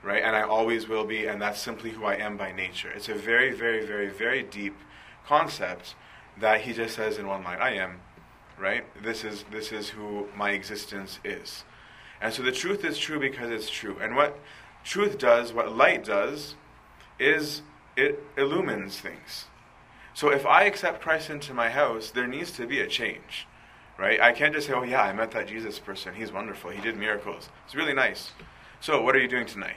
right? 0.02 0.22
And 0.22 0.36
I 0.36 0.42
always 0.42 0.88
will 0.88 1.04
be, 1.04 1.26
and 1.26 1.40
that's 1.40 1.60
simply 1.60 1.90
who 1.90 2.04
I 2.04 2.14
am 2.14 2.36
by 2.36 2.52
nature. 2.52 2.90
It's 2.90 3.08
a 3.08 3.14
very, 3.14 3.52
very, 3.52 3.84
very, 3.84 4.08
very 4.08 4.42
deep 4.42 4.76
concept 5.26 5.94
that 6.38 6.62
he 6.62 6.72
just 6.72 6.96
says 6.96 7.18
in 7.18 7.26
one 7.26 7.44
line, 7.44 7.58
I 7.60 7.74
am, 7.74 8.00
right? 8.58 8.84
This 9.02 9.24
is 9.24 9.44
this 9.50 9.72
is 9.72 9.88
who 9.90 10.28
my 10.36 10.50
existence 10.50 11.18
is. 11.24 11.64
And 12.20 12.32
so 12.32 12.42
the 12.42 12.52
truth 12.52 12.84
is 12.84 12.98
true 12.98 13.20
because 13.20 13.50
it's 13.50 13.68
true. 13.68 13.96
And 14.00 14.16
what 14.16 14.38
truth 14.84 15.18
does, 15.18 15.52
what 15.52 15.74
light 15.74 16.04
does, 16.04 16.54
is 17.18 17.62
it 17.96 18.22
illumines 18.36 19.00
things. 19.00 19.46
So 20.12 20.30
if 20.30 20.46
I 20.46 20.64
accept 20.64 21.02
Christ 21.02 21.30
into 21.30 21.54
my 21.54 21.70
house, 21.70 22.10
there 22.10 22.26
needs 22.26 22.52
to 22.52 22.66
be 22.66 22.80
a 22.80 22.86
change. 22.86 23.48
Right? 23.98 24.20
I 24.20 24.32
can't 24.32 24.52
just 24.52 24.66
say, 24.66 24.72
oh, 24.72 24.82
yeah, 24.82 25.02
I 25.02 25.12
met 25.12 25.30
that 25.32 25.46
Jesus 25.46 25.78
person. 25.78 26.14
He's 26.14 26.32
wonderful. 26.32 26.70
He 26.70 26.80
did 26.80 26.96
miracles. 26.96 27.48
It's 27.64 27.76
really 27.76 27.94
nice. 27.94 28.32
So, 28.80 29.00
what 29.00 29.14
are 29.14 29.20
you 29.20 29.28
doing 29.28 29.46
tonight? 29.46 29.76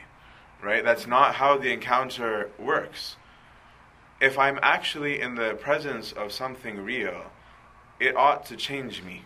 Right? 0.61 0.83
That's 0.83 1.05
not 1.05 1.35
how 1.35 1.57
the 1.57 1.71
encounter 1.71 2.49
works. 2.57 3.15
If 4.19 4.39
I'm 4.39 4.57
actually 4.63 5.21
in 5.21 5.35
the 5.35 5.53
presence 5.53 6.11
of 6.11 6.31
something 6.31 6.77
real, 6.77 7.25
it 7.99 8.15
ought 8.15 8.45
to 8.47 8.55
change 8.55 9.03
me. 9.03 9.23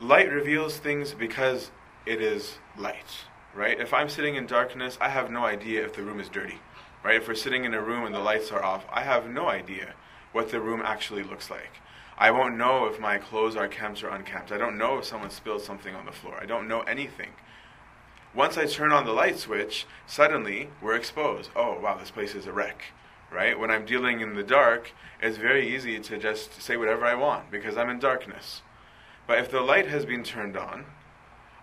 Light 0.00 0.30
reveals 0.30 0.76
things 0.76 1.14
because 1.14 1.70
it 2.08 2.22
is 2.22 2.58
light, 2.76 3.26
right? 3.54 3.78
If 3.78 3.92
I'm 3.92 4.08
sitting 4.08 4.34
in 4.34 4.46
darkness, 4.46 4.96
I 4.98 5.10
have 5.10 5.30
no 5.30 5.44
idea 5.44 5.84
if 5.84 5.92
the 5.94 6.02
room 6.02 6.20
is 6.20 6.30
dirty, 6.30 6.58
right? 7.04 7.16
If 7.16 7.28
we're 7.28 7.34
sitting 7.34 7.64
in 7.64 7.74
a 7.74 7.82
room 7.82 8.06
and 8.06 8.14
the 8.14 8.18
lights 8.18 8.50
are 8.50 8.64
off, 8.64 8.86
I 8.90 9.02
have 9.02 9.28
no 9.28 9.48
idea 9.48 9.94
what 10.32 10.50
the 10.50 10.60
room 10.60 10.80
actually 10.82 11.22
looks 11.22 11.50
like. 11.50 11.80
I 12.16 12.30
won't 12.30 12.56
know 12.56 12.86
if 12.86 12.98
my 12.98 13.18
clothes 13.18 13.56
are 13.56 13.68
kept 13.68 14.02
or 14.02 14.08
unkempt. 14.08 14.50
I 14.50 14.58
don't 14.58 14.78
know 14.78 14.98
if 14.98 15.04
someone 15.04 15.30
spilled 15.30 15.60
something 15.60 15.94
on 15.94 16.06
the 16.06 16.12
floor. 16.12 16.38
I 16.40 16.46
don't 16.46 16.66
know 16.66 16.80
anything. 16.80 17.30
Once 18.34 18.56
I 18.56 18.64
turn 18.64 18.90
on 18.90 19.04
the 19.04 19.12
light 19.12 19.38
switch, 19.38 19.86
suddenly 20.06 20.70
we're 20.80 20.96
exposed. 20.96 21.50
Oh, 21.54 21.78
wow, 21.78 21.98
this 21.98 22.10
place 22.10 22.34
is 22.34 22.46
a 22.46 22.52
wreck, 22.52 22.84
right? 23.30 23.58
When 23.58 23.70
I'm 23.70 23.84
dealing 23.84 24.20
in 24.20 24.34
the 24.34 24.42
dark, 24.42 24.92
it's 25.20 25.36
very 25.36 25.74
easy 25.74 26.00
to 26.00 26.18
just 26.18 26.62
say 26.62 26.78
whatever 26.78 27.04
I 27.04 27.14
want 27.14 27.50
because 27.50 27.76
I'm 27.76 27.90
in 27.90 27.98
darkness. 27.98 28.62
But 29.26 29.38
if 29.38 29.50
the 29.50 29.60
light 29.60 29.88
has 29.88 30.06
been 30.06 30.24
turned 30.24 30.56
on, 30.56 30.86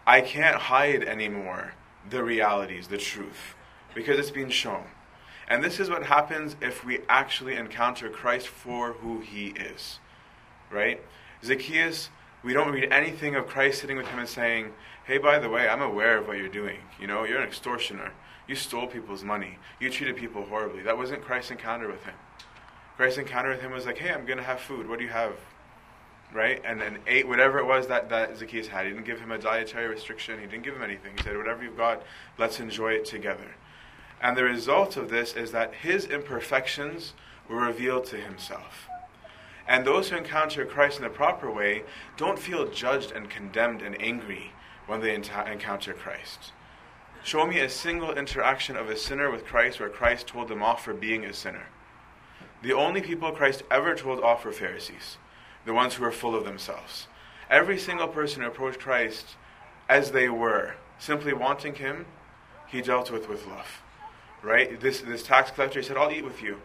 I 0.07 0.21
can't 0.21 0.55
hide 0.55 1.03
anymore 1.03 1.73
the 2.07 2.23
realities, 2.23 2.87
the 2.87 2.97
truth, 2.97 3.55
because 3.95 4.19
it's 4.19 4.29
been 4.29 4.51
shown. 4.51 4.83
And 5.47 5.63
this 5.63 5.79
is 5.79 5.89
what 5.89 6.03
happens 6.03 6.55
if 6.61 6.85
we 6.85 6.99
actually 7.09 7.55
encounter 7.55 8.09
Christ 8.09 8.47
for 8.47 8.93
who 8.93 9.19
he 9.19 9.47
is. 9.47 9.99
Right? 10.71 11.01
Zacchaeus, 11.43 12.09
we 12.43 12.53
don't 12.53 12.71
read 12.71 12.91
anything 12.91 13.35
of 13.35 13.47
Christ 13.47 13.81
sitting 13.81 13.97
with 13.97 14.07
him 14.07 14.19
and 14.19 14.29
saying, 14.29 14.73
Hey, 15.05 15.17
by 15.17 15.39
the 15.39 15.49
way, 15.49 15.67
I'm 15.67 15.81
aware 15.81 16.17
of 16.17 16.27
what 16.27 16.37
you're 16.37 16.49
doing. 16.49 16.77
You 16.99 17.07
know, 17.07 17.23
you're 17.23 17.41
an 17.41 17.47
extortioner. 17.47 18.11
You 18.47 18.55
stole 18.55 18.87
people's 18.87 19.23
money. 19.23 19.57
You 19.79 19.89
treated 19.89 20.15
people 20.15 20.43
horribly. 20.45 20.81
That 20.83 20.97
wasn't 20.97 21.23
Christ's 21.23 21.51
encounter 21.51 21.87
with 21.87 22.03
him. 22.03 22.15
Christ's 22.97 23.19
encounter 23.19 23.49
with 23.49 23.61
him 23.61 23.71
was 23.71 23.85
like, 23.85 23.97
Hey, 23.97 24.11
I'm 24.11 24.25
going 24.25 24.37
to 24.37 24.43
have 24.43 24.59
food. 24.59 24.87
What 24.87 24.99
do 24.99 25.05
you 25.05 25.11
have? 25.11 25.33
Right? 26.35 26.61
And 26.65 26.79
then 26.79 26.99
ate 27.07 27.27
whatever 27.27 27.59
it 27.59 27.65
was 27.65 27.87
that, 27.87 28.09
that 28.09 28.37
Zacchaeus 28.37 28.67
had. 28.67 28.85
He 28.85 28.91
didn't 28.91 29.05
give 29.05 29.21
him 29.21 29.31
a 29.31 29.37
dietary 29.37 29.87
restriction. 29.87 30.39
He 30.39 30.45
didn't 30.45 30.63
give 30.63 30.75
him 30.75 30.83
anything. 30.83 31.13
He 31.17 31.23
said, 31.23 31.37
whatever 31.37 31.63
you've 31.63 31.77
got, 31.77 32.03
let's 32.37 32.59
enjoy 32.59 32.91
it 32.91 33.05
together. 33.05 33.55
And 34.21 34.35
the 34.35 34.43
result 34.43 34.97
of 34.97 35.09
this 35.09 35.33
is 35.33 35.51
that 35.53 35.73
his 35.73 36.05
imperfections 36.05 37.13
were 37.49 37.61
revealed 37.61 38.05
to 38.05 38.17
himself. 38.17 38.87
And 39.67 39.85
those 39.85 40.09
who 40.09 40.17
encounter 40.17 40.65
Christ 40.65 40.97
in 40.97 41.03
the 41.03 41.09
proper 41.09 41.49
way 41.49 41.83
don't 42.17 42.37
feel 42.37 42.69
judged 42.69 43.11
and 43.11 43.29
condemned 43.29 43.81
and 43.81 43.99
angry 44.01 44.51
when 44.87 44.99
they 44.99 45.15
encounter 45.15 45.93
Christ. 45.93 46.51
Show 47.23 47.47
me 47.47 47.59
a 47.59 47.69
single 47.69 48.13
interaction 48.13 48.75
of 48.75 48.89
a 48.89 48.97
sinner 48.97 49.31
with 49.31 49.45
Christ 49.45 49.79
where 49.79 49.89
Christ 49.89 50.27
told 50.27 50.49
them 50.49 50.61
off 50.61 50.83
for 50.83 50.93
being 50.93 51.25
a 51.25 51.33
sinner. 51.33 51.67
The 52.61 52.73
only 52.73 53.01
people 53.01 53.31
Christ 53.31 53.63
ever 53.71 53.95
told 53.95 54.21
off 54.21 54.45
were 54.45 54.51
Pharisees 54.51 55.17
the 55.65 55.73
ones 55.73 55.95
who 55.95 56.03
are 56.05 56.11
full 56.11 56.35
of 56.35 56.45
themselves. 56.45 57.07
Every 57.49 57.77
single 57.77 58.07
person 58.07 58.41
who 58.41 58.47
approached 58.47 58.79
Christ 58.79 59.35
as 59.89 60.11
they 60.11 60.29
were, 60.29 60.75
simply 60.97 61.33
wanting 61.33 61.75
Him, 61.75 62.05
He 62.67 62.81
dealt 62.81 63.11
with 63.11 63.27
with 63.27 63.45
love. 63.47 63.81
Right? 64.41 64.79
This, 64.79 65.01
this 65.01 65.23
tax 65.23 65.51
collector, 65.51 65.79
he 65.79 65.85
said, 65.85 65.97
I'll 65.97 66.11
eat 66.11 66.23
with 66.23 66.41
you. 66.41 66.61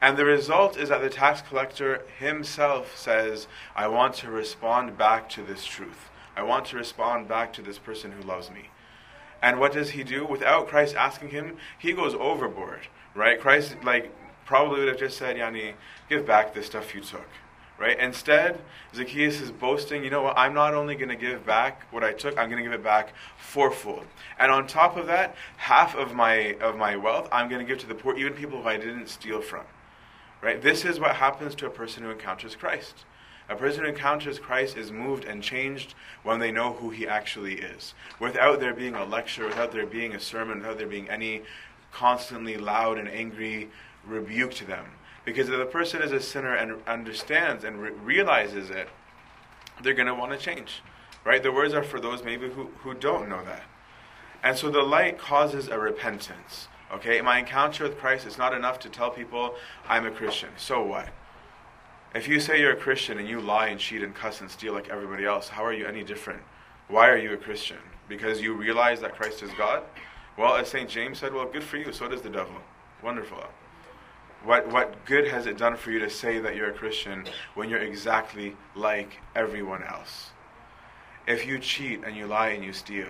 And 0.00 0.18
the 0.18 0.26
result 0.26 0.76
is 0.76 0.90
that 0.90 1.00
the 1.00 1.08
tax 1.08 1.40
collector 1.40 2.02
himself 2.18 2.98
says, 2.98 3.46
I 3.74 3.88
want 3.88 4.14
to 4.16 4.30
respond 4.30 4.98
back 4.98 5.30
to 5.30 5.42
this 5.42 5.64
truth. 5.64 6.10
I 6.36 6.42
want 6.42 6.66
to 6.66 6.76
respond 6.76 7.26
back 7.26 7.54
to 7.54 7.62
this 7.62 7.78
person 7.78 8.12
who 8.12 8.22
loves 8.22 8.50
me. 8.50 8.68
And 9.40 9.58
what 9.58 9.72
does 9.72 9.90
he 9.90 10.04
do? 10.04 10.26
Without 10.26 10.68
Christ 10.68 10.94
asking 10.94 11.30
him, 11.30 11.56
he 11.78 11.92
goes 11.92 12.14
overboard. 12.14 12.88
Right? 13.14 13.40
Christ, 13.40 13.76
like, 13.82 14.12
probably 14.44 14.80
would 14.80 14.88
have 14.88 14.98
just 14.98 15.16
said, 15.16 15.36
Yani, 15.36 15.74
give 16.10 16.26
back 16.26 16.52
the 16.52 16.62
stuff 16.62 16.94
you 16.94 17.00
took 17.00 17.28
right? 17.78 17.98
Instead, 17.98 18.60
Zacchaeus 18.94 19.40
is 19.40 19.50
boasting, 19.50 20.04
you 20.04 20.10
know 20.10 20.22
what, 20.22 20.38
I'm 20.38 20.54
not 20.54 20.74
only 20.74 20.94
going 20.94 21.08
to 21.08 21.16
give 21.16 21.44
back 21.44 21.82
what 21.90 22.04
I 22.04 22.12
took, 22.12 22.38
I'm 22.38 22.48
going 22.48 22.62
to 22.62 22.68
give 22.68 22.78
it 22.78 22.84
back 22.84 23.12
fourfold. 23.36 24.06
And 24.38 24.52
on 24.52 24.66
top 24.66 24.96
of 24.96 25.06
that, 25.06 25.34
half 25.56 25.94
of 25.96 26.14
my 26.14 26.54
of 26.60 26.76
my 26.76 26.96
wealth 26.96 27.28
I'm 27.32 27.48
going 27.48 27.60
to 27.60 27.66
give 27.66 27.80
to 27.82 27.86
the 27.86 27.94
poor, 27.94 28.16
even 28.16 28.34
people 28.34 28.62
who 28.62 28.68
I 28.68 28.76
didn't 28.76 29.08
steal 29.08 29.40
from. 29.40 29.64
Right? 30.40 30.60
This 30.60 30.84
is 30.84 31.00
what 31.00 31.16
happens 31.16 31.54
to 31.56 31.66
a 31.66 31.70
person 31.70 32.02
who 32.02 32.10
encounters 32.10 32.54
Christ. 32.54 33.04
A 33.48 33.56
person 33.56 33.84
who 33.84 33.90
encounters 33.90 34.38
Christ 34.38 34.76
is 34.76 34.90
moved 34.90 35.24
and 35.24 35.42
changed 35.42 35.94
when 36.22 36.38
they 36.38 36.50
know 36.50 36.74
who 36.74 36.90
he 36.90 37.06
actually 37.06 37.56
is. 37.56 37.94
Without 38.18 38.60
there 38.60 38.72
being 38.72 38.94
a 38.94 39.04
lecture, 39.04 39.46
without 39.46 39.72
there 39.72 39.86
being 39.86 40.14
a 40.14 40.20
sermon, 40.20 40.58
without 40.58 40.78
there 40.78 40.86
being 40.86 41.10
any 41.10 41.42
constantly 41.92 42.56
loud 42.56 42.98
and 42.98 43.08
angry 43.08 43.68
rebuke 44.06 44.52
to 44.52 44.64
them 44.64 44.86
because 45.24 45.48
if 45.48 45.58
the 45.58 45.66
person 45.66 46.02
is 46.02 46.12
a 46.12 46.20
sinner 46.20 46.54
and 46.54 46.82
understands 46.86 47.64
and 47.64 47.80
re- 47.80 47.90
realizes 47.90 48.70
it, 48.70 48.88
they're 49.82 49.94
going 49.94 50.06
to 50.06 50.14
want 50.14 50.32
to 50.32 50.38
change. 50.38 50.82
Right? 51.24 51.42
The 51.42 51.52
words 51.52 51.72
are 51.72 51.82
for 51.82 52.00
those 52.00 52.22
maybe 52.22 52.48
who, 52.48 52.64
who 52.80 52.94
don't 52.94 53.28
know 53.28 53.42
that. 53.44 53.62
And 54.42 54.56
so 54.56 54.70
the 54.70 54.82
light 54.82 55.18
causes 55.18 55.68
a 55.68 55.78
repentance. 55.78 56.68
Okay? 56.92 57.20
My 57.22 57.38
encounter 57.38 57.84
with 57.84 57.98
Christ 57.98 58.26
is 58.26 58.36
not 58.36 58.52
enough 58.52 58.78
to 58.80 58.90
tell 58.90 59.10
people 59.10 59.54
I'm 59.88 60.06
a 60.06 60.10
Christian. 60.10 60.50
So 60.56 60.82
what? 60.82 61.08
If 62.14 62.28
you 62.28 62.38
say 62.38 62.60
you're 62.60 62.74
a 62.74 62.76
Christian 62.76 63.18
and 63.18 63.28
you 63.28 63.40
lie 63.40 63.68
and 63.68 63.80
cheat 63.80 64.02
and 64.02 64.14
cuss 64.14 64.40
and 64.40 64.50
steal 64.50 64.74
like 64.74 64.90
everybody 64.90 65.24
else, 65.24 65.48
how 65.48 65.64
are 65.64 65.72
you 65.72 65.86
any 65.86 66.04
different? 66.04 66.42
Why 66.88 67.08
are 67.08 67.16
you 67.16 67.32
a 67.32 67.36
Christian? 67.36 67.78
Because 68.08 68.40
you 68.40 68.54
realize 68.54 69.00
that 69.00 69.16
Christ 69.16 69.42
is 69.42 69.50
God? 69.54 69.82
Well, 70.36 70.54
as 70.54 70.68
St. 70.68 70.88
James 70.88 71.18
said, 71.18 71.32
well, 71.32 71.46
good 71.46 71.62
for 71.62 71.78
you, 71.78 71.92
so 71.92 72.06
does 72.08 72.22
the 72.22 72.28
devil. 72.28 72.56
Wonderful. 73.02 73.42
What, 74.44 74.68
what 74.68 75.06
good 75.06 75.26
has 75.28 75.46
it 75.46 75.56
done 75.56 75.74
for 75.74 75.90
you 75.90 75.98
to 76.00 76.10
say 76.10 76.38
that 76.38 76.54
you're 76.54 76.68
a 76.68 76.74
Christian 76.74 77.24
when 77.54 77.70
you're 77.70 77.80
exactly 77.80 78.54
like 78.74 79.18
everyone 79.34 79.82
else? 79.82 80.30
If 81.26 81.46
you 81.46 81.58
cheat 81.58 82.04
and 82.04 82.14
you 82.14 82.26
lie 82.26 82.48
and 82.48 82.62
you 82.62 82.74
steal, 82.74 83.08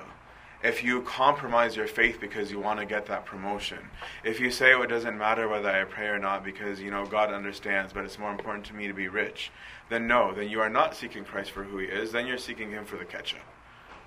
if 0.62 0.85
you 0.85 1.03
compromise 1.03 1.75
your 1.75 1.88
faith 1.88 2.20
because 2.20 2.53
you 2.53 2.61
want 2.61 2.79
to 2.79 2.87
get 2.87 3.07
that 3.07 3.27
promotion, 3.27 3.79
if 4.23 4.38
you 4.38 4.53
say 4.53 4.75
oh, 4.75 4.83
it 4.83 4.87
doesn't 4.87 5.18
matter 5.18 5.49
whether 5.49 5.68
I 5.68 5.83
pray 5.85 6.07
or 6.07 6.20
not 6.20 6.44
because 6.44 6.81
you 6.81 6.92
know 6.92 7.05
God 7.05 7.33
understands, 7.33 7.92
but 7.92 8.05
it's 8.05 8.18
more 8.18 8.31
important 8.31 8.64
to 8.66 8.75
me 8.75 8.87
to 8.87 8.94
be 8.94 9.09
rich, 9.09 9.51
then 9.90 10.07
no, 10.07 10.33
then 10.33 10.49
you 10.49 10.61
are 10.61 10.70
not 10.70 10.94
seeking 10.94 11.25
Christ 11.25 11.51
for 11.51 11.64
who 11.64 11.79
He 11.79 11.87
is. 11.87 12.12
Then 12.12 12.29
you're 12.29 12.38
seeking 12.38 12.70
Him 12.70 12.85
for 12.85 12.97
the 12.97 13.05
ketchup, 13.05 13.40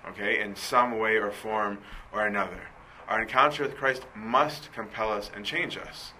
okay, 0.08 0.40
in 0.40 0.56
some 0.56 0.98
way 0.98 1.16
or 1.16 1.30
form 1.30 1.78
or 2.10 2.26
another. 2.26 2.62
Our 3.06 3.20
encounter 3.20 3.62
with 3.62 3.76
Christ 3.76 4.04
must 4.16 4.72
compel 4.72 5.12
us 5.12 5.30
and 5.36 5.44
change 5.44 5.76
us. 5.76 6.14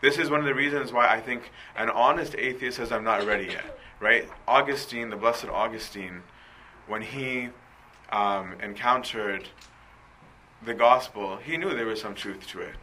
This 0.00 0.16
is 0.16 0.30
one 0.30 0.40
of 0.40 0.46
the 0.46 0.54
reasons 0.54 0.92
why 0.92 1.08
I 1.08 1.20
think 1.20 1.50
an 1.76 1.90
honest 1.90 2.34
atheist 2.38 2.78
says 2.78 2.90
I'm 2.90 3.04
not 3.04 3.26
ready 3.26 3.44
yet, 3.44 3.78
right? 4.00 4.28
Augustine, 4.48 5.10
the 5.10 5.16
blessed 5.16 5.48
Augustine, 5.48 6.22
when 6.86 7.02
he 7.02 7.50
um, 8.10 8.54
encountered 8.62 9.48
the 10.64 10.74
gospel, 10.74 11.36
he 11.36 11.56
knew 11.58 11.74
there 11.74 11.86
was 11.86 12.00
some 12.00 12.14
truth 12.14 12.46
to 12.48 12.60
it, 12.60 12.74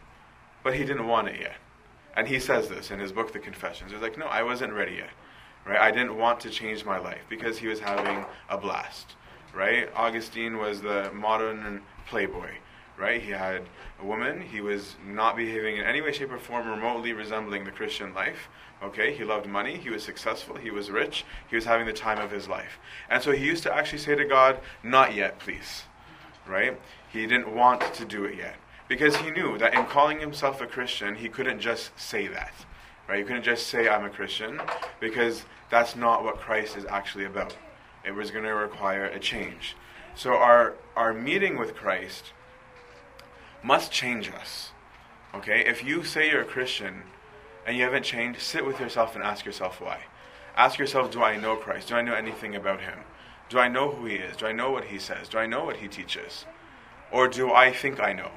but 0.62 0.74
he 0.74 0.84
didn't 0.84 1.08
want 1.08 1.28
it 1.28 1.40
yet. 1.40 1.56
And 2.16 2.28
he 2.28 2.38
says 2.38 2.68
this 2.68 2.90
in 2.90 3.00
his 3.00 3.12
book, 3.12 3.32
The 3.32 3.38
Confessions. 3.38 3.92
He's 3.92 4.00
like, 4.00 4.18
no, 4.18 4.26
I 4.26 4.42
wasn't 4.42 4.72
ready 4.72 4.96
yet, 4.96 5.10
right? 5.66 5.78
I 5.80 5.90
didn't 5.90 6.16
want 6.16 6.40
to 6.40 6.50
change 6.50 6.84
my 6.84 6.98
life 6.98 7.22
because 7.28 7.58
he 7.58 7.66
was 7.66 7.80
having 7.80 8.24
a 8.48 8.56
blast, 8.58 9.16
right? 9.54 9.88
Augustine 9.94 10.58
was 10.58 10.80
the 10.82 11.10
modern 11.12 11.82
playboy 12.06 12.50
right? 12.98 13.22
He 13.22 13.30
had 13.30 13.62
a 14.00 14.04
woman. 14.04 14.40
He 14.40 14.60
was 14.60 14.96
not 15.06 15.36
behaving 15.36 15.76
in 15.76 15.84
any 15.84 16.00
way, 16.00 16.12
shape, 16.12 16.32
or 16.32 16.38
form 16.38 16.68
remotely 16.68 17.12
resembling 17.12 17.64
the 17.64 17.70
Christian 17.70 18.12
life. 18.12 18.48
Okay, 18.82 19.14
he 19.14 19.24
loved 19.24 19.46
money. 19.46 19.76
He 19.76 19.90
was 19.90 20.02
successful. 20.02 20.56
He 20.56 20.70
was 20.70 20.90
rich. 20.90 21.24
He 21.48 21.56
was 21.56 21.64
having 21.64 21.86
the 21.86 21.92
time 21.92 22.18
of 22.18 22.30
his 22.30 22.48
life. 22.48 22.78
And 23.08 23.22
so 23.22 23.32
he 23.32 23.44
used 23.44 23.62
to 23.64 23.74
actually 23.74 23.98
say 23.98 24.14
to 24.14 24.24
God, 24.24 24.60
Not 24.82 25.14
yet, 25.14 25.38
please. 25.38 25.84
Right? 26.46 26.80
He 27.12 27.26
didn't 27.26 27.54
want 27.54 27.94
to 27.94 28.04
do 28.04 28.24
it 28.24 28.36
yet. 28.36 28.56
Because 28.88 29.16
he 29.16 29.30
knew 29.30 29.58
that 29.58 29.74
in 29.74 29.84
calling 29.86 30.18
himself 30.20 30.60
a 30.60 30.66
Christian, 30.66 31.14
he 31.14 31.28
couldn't 31.28 31.60
just 31.60 31.98
say 31.98 32.26
that. 32.28 32.52
Right? 33.08 33.18
He 33.18 33.24
couldn't 33.24 33.42
just 33.42 33.66
say, 33.66 33.88
I'm 33.88 34.04
a 34.04 34.10
Christian, 34.10 34.60
because 35.00 35.44
that's 35.70 35.96
not 35.96 36.24
what 36.24 36.38
Christ 36.38 36.76
is 36.76 36.86
actually 36.86 37.24
about. 37.24 37.56
It 38.04 38.12
was 38.12 38.30
going 38.30 38.44
to 38.44 38.54
require 38.54 39.04
a 39.04 39.18
change. 39.18 39.76
So 40.14 40.34
our, 40.34 40.74
our 40.96 41.12
meeting 41.12 41.58
with 41.58 41.74
Christ 41.74 42.32
must 43.68 43.92
change 43.92 44.30
us. 44.30 44.70
Okay? 45.34 45.60
If 45.66 45.84
you 45.84 46.02
say 46.02 46.30
you're 46.30 46.40
a 46.40 46.54
Christian 46.56 47.02
and 47.66 47.76
you 47.76 47.84
haven't 47.84 48.02
changed, 48.02 48.40
sit 48.40 48.64
with 48.64 48.80
yourself 48.80 49.14
and 49.14 49.22
ask 49.22 49.44
yourself 49.44 49.78
why. 49.78 49.98
Ask 50.56 50.78
yourself, 50.78 51.10
do 51.10 51.22
I 51.22 51.36
know 51.36 51.54
Christ? 51.54 51.88
Do 51.88 51.94
I 51.94 52.02
know 52.02 52.14
anything 52.14 52.56
about 52.56 52.80
him? 52.80 53.00
Do 53.50 53.58
I 53.58 53.68
know 53.68 53.90
who 53.90 54.06
he 54.06 54.16
is? 54.16 54.38
Do 54.38 54.46
I 54.46 54.52
know 54.52 54.70
what 54.70 54.84
he 54.84 54.98
says? 54.98 55.28
Do 55.28 55.36
I 55.36 55.46
know 55.46 55.64
what 55.64 55.76
he 55.76 55.86
teaches? 55.86 56.46
Or 57.12 57.28
do 57.28 57.52
I 57.52 57.70
think 57.70 58.00
I 58.00 58.14
know? 58.14 58.30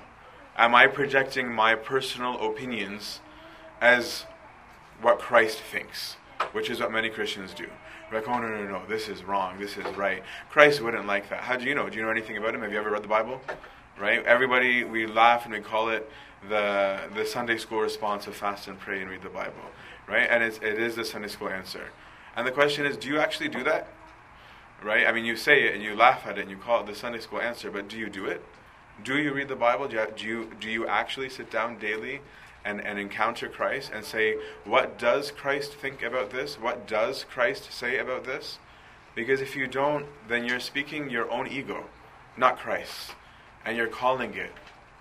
Am 0.58 0.76
I 0.76 0.88
projecting 0.88 1.48
my 1.50 1.76
personal 1.76 2.38
opinions 2.46 3.22
as 3.80 4.26
what 5.02 5.18
Christ 5.18 5.60
thinks, 5.60 6.18
which 6.52 6.70
is 6.70 6.82
what 6.82 6.92
many 6.92 7.10
Christians 7.10 7.54
do? 7.54 7.70
like, 8.12 8.28
oh, 8.28 8.40
no, 8.40 8.50
no, 8.50 8.64
no, 8.68 8.82
this 8.90 9.08
is 9.08 9.24
wrong, 9.24 9.58
this 9.58 9.78
is 9.78 9.86
right. 9.96 10.22
Christ 10.50 10.82
wouldn't 10.82 11.08
like 11.08 11.30
that. 11.30 11.40
How 11.40 11.56
do 11.56 11.64
you 11.64 11.74
know? 11.74 11.90
Do 11.90 11.98
you 11.98 12.04
know 12.04 12.12
anything 12.12 12.36
about 12.36 12.54
him? 12.54 12.62
Have 12.62 12.74
you 12.74 12.78
ever 12.78 12.92
read 12.92 13.04
the 13.04 13.08
Bible? 13.08 13.40
Right? 14.02 14.26
Everybody, 14.26 14.84
we 14.84 15.06
laugh 15.06 15.46
and 15.46 15.54
we 15.54 15.60
call 15.60 15.90
it 15.90 16.10
the, 16.50 17.02
the 17.14 17.24
Sunday 17.24 17.58
school 17.58 17.82
response 17.82 18.26
of 18.26 18.36
fast 18.36 18.68
and 18.68 18.80
pray 18.80 19.00
and 19.00 19.12
read 19.12 19.22
the 19.22 19.30
Bible. 19.30 19.62
Right? 20.08 20.28
And 20.28 20.44
it's, 20.44 20.58
it 20.58 20.80
is 20.80 20.96
the 20.96 21.06
Sunday 21.06 21.28
school 21.28 21.50
answer. 21.50 21.90
And 22.36 22.48
the 22.48 22.52
question 22.52 22.88
is, 22.88 22.98
do 22.98 23.08
you 23.10 23.20
actually 23.20 23.50
do 23.50 23.64
that? 23.64 23.90
Right? 24.84 25.06
I 25.06 25.12
mean, 25.12 25.24
you 25.24 25.36
say 25.36 25.66
it 25.66 25.76
and 25.76 25.84
you 25.84 25.96
laugh 25.96 26.26
at 26.26 26.40
it 26.40 26.42
and 26.42 26.50
you 26.50 26.58
call 26.58 26.82
it 26.82 26.88
the 26.88 26.96
Sunday 26.96 27.20
school 27.20 27.40
answer, 27.40 27.70
but 27.70 27.88
do 27.88 27.96
you 28.00 28.10
do 28.10 28.26
it? 28.26 28.44
Do 29.04 29.20
you 29.20 29.36
read 29.36 29.50
the 29.50 29.56
Bible? 29.56 29.88
Do 29.88 29.98
you, 29.98 30.08
do 30.18 30.26
you, 30.26 30.52
do 30.60 30.68
you 30.68 30.88
actually 30.88 31.30
sit 31.30 31.52
down 31.52 31.78
daily 31.78 32.22
and, 32.66 32.84
and 32.84 32.98
encounter 32.98 33.50
Christ 33.50 33.92
and 33.94 34.04
say, 34.04 34.36
what 34.66 34.98
does 34.98 35.30
Christ 35.30 35.74
think 35.74 36.02
about 36.02 36.32
this? 36.32 36.60
What 36.60 36.88
does 36.88 37.24
Christ 37.24 37.72
say 37.72 38.00
about 38.00 38.24
this? 38.24 38.58
Because 39.14 39.42
if 39.42 39.56
you 39.56 39.68
don't, 39.68 40.08
then 40.28 40.46
you're 40.46 40.60
speaking 40.60 41.12
your 41.12 41.30
own 41.30 41.48
ego, 41.48 41.86
not 42.36 42.58
Christ, 42.58 43.12
and 43.66 43.78
you're 43.78 43.88
calling 43.88 44.34
it 44.34 44.52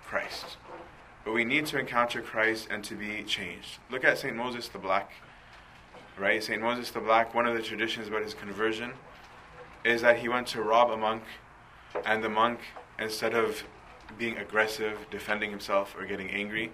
Christ. 0.05 0.57
But 1.23 1.33
we 1.33 1.45
need 1.45 1.65
to 1.67 1.79
encounter 1.79 2.21
Christ 2.21 2.67
and 2.71 2.83
to 2.85 2.95
be 2.95 3.23
changed. 3.23 3.79
Look 3.89 4.03
at 4.03 4.17
St. 4.17 4.35
Moses 4.35 4.67
the 4.67 4.79
Black, 4.79 5.11
right? 6.17 6.43
St. 6.43 6.61
Moses 6.61 6.89
the 6.91 6.99
Black, 6.99 7.33
one 7.33 7.45
of 7.45 7.55
the 7.55 7.61
traditions 7.61 8.07
about 8.07 8.23
his 8.23 8.33
conversion 8.33 8.93
is 9.83 10.01
that 10.01 10.19
he 10.19 10.29
went 10.29 10.47
to 10.47 10.61
rob 10.61 10.91
a 10.91 10.97
monk, 10.97 11.23
and 12.05 12.23
the 12.23 12.29
monk, 12.29 12.59
instead 12.99 13.33
of 13.33 13.63
being 14.17 14.37
aggressive, 14.37 14.97
defending 15.09 15.49
himself, 15.49 15.95
or 15.97 16.05
getting 16.05 16.29
angry, 16.29 16.71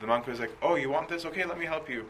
the 0.00 0.06
monk 0.06 0.26
was 0.26 0.40
like, 0.40 0.50
"Oh, 0.62 0.74
you 0.74 0.90
want 0.90 1.08
this? 1.08 1.24
Okay, 1.26 1.44
let 1.44 1.58
me 1.58 1.66
help 1.66 1.88
you. 1.88 2.06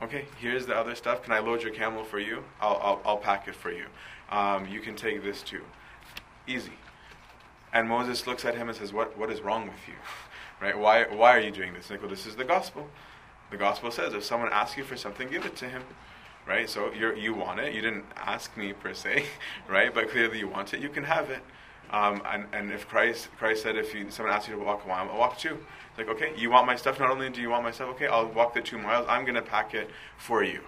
Okay, 0.00 0.26
here's 0.38 0.66
the 0.66 0.76
other 0.76 0.94
stuff. 0.94 1.22
Can 1.22 1.32
I 1.32 1.38
load 1.38 1.62
your 1.62 1.72
camel 1.72 2.04
for 2.04 2.18
you? 2.18 2.44
I'll 2.60 2.78
I'll, 2.82 3.02
I'll 3.04 3.16
pack 3.16 3.48
it 3.48 3.54
for 3.54 3.72
you. 3.72 3.86
Um, 4.30 4.68
you 4.68 4.80
can 4.80 4.94
take 4.94 5.22
this 5.24 5.42
too. 5.42 5.62
Easy." 6.46 6.72
And 7.72 7.88
Moses 7.88 8.26
looks 8.26 8.44
at 8.44 8.54
him 8.54 8.68
and 8.68 8.76
says, 8.76 8.92
"What 8.92 9.16
what 9.16 9.30
is 9.30 9.40
wrong 9.40 9.66
with 9.66 9.88
you? 9.88 9.94
right? 10.60 10.78
Why 10.78 11.04
why 11.04 11.36
are 11.36 11.40
you 11.40 11.50
doing 11.50 11.72
this?" 11.72 11.90
like, 11.90 12.00
well, 12.00 12.10
this 12.10 12.26
is 12.26 12.36
the 12.36 12.44
gospel. 12.44 12.88
The 13.50 13.56
gospel 13.56 13.90
says 13.90 14.14
if 14.14 14.24
someone 14.24 14.50
asks 14.52 14.76
you 14.76 14.84
for 14.84 14.96
something, 14.96 15.28
give 15.28 15.44
it 15.44 15.56
to 15.56 15.68
him. 15.68 15.82
Right? 16.46 16.68
So 16.68 16.92
you 16.92 17.14
you 17.14 17.34
want 17.34 17.60
it. 17.60 17.74
You 17.74 17.80
didn't 17.80 18.04
ask 18.16 18.56
me 18.56 18.72
per 18.72 18.94
se, 18.94 19.24
right? 19.68 19.94
But 19.94 20.10
clearly 20.10 20.38
you 20.38 20.48
want 20.48 20.74
it. 20.74 20.80
You 20.80 20.88
can 20.88 21.04
have 21.04 21.30
it. 21.30 21.42
Um, 21.90 22.22
and, 22.24 22.46
and 22.54 22.72
if 22.72 22.88
Christ 22.88 23.28
Christ 23.36 23.62
said, 23.62 23.76
if 23.76 23.94
you, 23.94 24.10
someone 24.10 24.34
asks 24.34 24.48
you 24.48 24.56
to 24.56 24.64
walk 24.64 24.84
a 24.84 24.88
mile, 24.88 25.08
I'll 25.10 25.18
walk 25.18 25.38
two. 25.38 25.58
It's 25.90 25.98
like, 25.98 26.08
okay, 26.08 26.32
you 26.36 26.50
want 26.50 26.66
my 26.66 26.74
stuff. 26.74 26.98
Not 26.98 27.10
only 27.10 27.28
do 27.28 27.42
you 27.42 27.50
want 27.50 27.64
my 27.64 27.70
stuff, 27.70 27.90
okay, 27.90 28.06
I'll 28.06 28.28
walk 28.28 28.54
the 28.54 28.62
two 28.62 28.78
miles. 28.78 29.06
I'm 29.10 29.24
going 29.24 29.34
to 29.34 29.42
pack 29.42 29.74
it 29.74 29.90
for 30.16 30.42
you. 30.42 30.60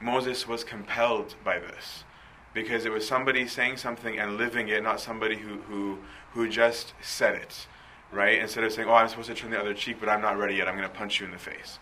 Moses 0.00 0.46
was 0.46 0.62
compelled 0.62 1.34
by 1.42 1.58
this 1.58 2.04
because 2.52 2.84
it 2.84 2.92
was 2.92 3.06
somebody 3.06 3.46
saying 3.46 3.76
something 3.76 4.18
and 4.18 4.36
living 4.36 4.68
it, 4.68 4.82
not 4.82 5.00
somebody 5.00 5.36
who, 5.36 5.58
who, 5.62 5.98
who 6.32 6.48
just 6.48 6.94
said 7.00 7.34
it, 7.34 7.66
right? 8.12 8.38
Instead 8.38 8.64
of 8.64 8.72
saying, 8.72 8.88
oh, 8.88 8.94
I'm 8.94 9.08
supposed 9.08 9.28
to 9.28 9.34
turn 9.34 9.50
the 9.50 9.60
other 9.60 9.74
cheek, 9.74 9.98
but 10.00 10.08
I'm 10.08 10.20
not 10.20 10.38
ready 10.38 10.56
yet. 10.56 10.68
I'm 10.68 10.76
going 10.76 10.88
to 10.88 10.94
punch 10.94 11.20
you 11.20 11.26
in 11.26 11.32
the 11.32 11.38
face, 11.38 11.78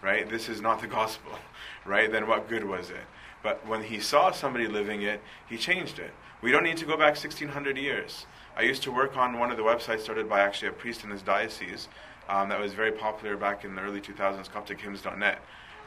right? 0.00 0.28
This 0.28 0.48
is 0.48 0.60
not 0.60 0.80
the 0.80 0.86
gospel, 0.86 1.32
right? 1.84 2.10
Then 2.10 2.26
what 2.26 2.48
good 2.48 2.64
was 2.64 2.90
it? 2.90 3.04
But 3.42 3.66
when 3.66 3.82
he 3.82 3.98
saw 3.98 4.30
somebody 4.30 4.68
living 4.68 5.02
it, 5.02 5.20
he 5.48 5.58
changed 5.58 5.98
it. 5.98 6.12
We 6.40 6.52
don't 6.52 6.64
need 6.64 6.76
to 6.78 6.86
go 6.86 6.96
back 6.96 7.16
1600 7.16 7.76
years. 7.76 8.26
I 8.56 8.62
used 8.62 8.82
to 8.84 8.92
work 8.92 9.16
on 9.16 9.38
one 9.38 9.50
of 9.50 9.56
the 9.56 9.62
websites 9.62 10.00
started 10.00 10.28
by 10.28 10.40
actually 10.40 10.68
a 10.68 10.72
priest 10.72 11.04
in 11.04 11.10
his 11.10 11.22
diocese 11.22 11.88
um, 12.28 12.48
that 12.50 12.60
was 12.60 12.72
very 12.74 12.92
popular 12.92 13.36
back 13.36 13.64
in 13.64 13.74
the 13.74 13.82
early 13.82 14.00
2000s, 14.00 14.48
CopticHymns.net. 14.50 15.40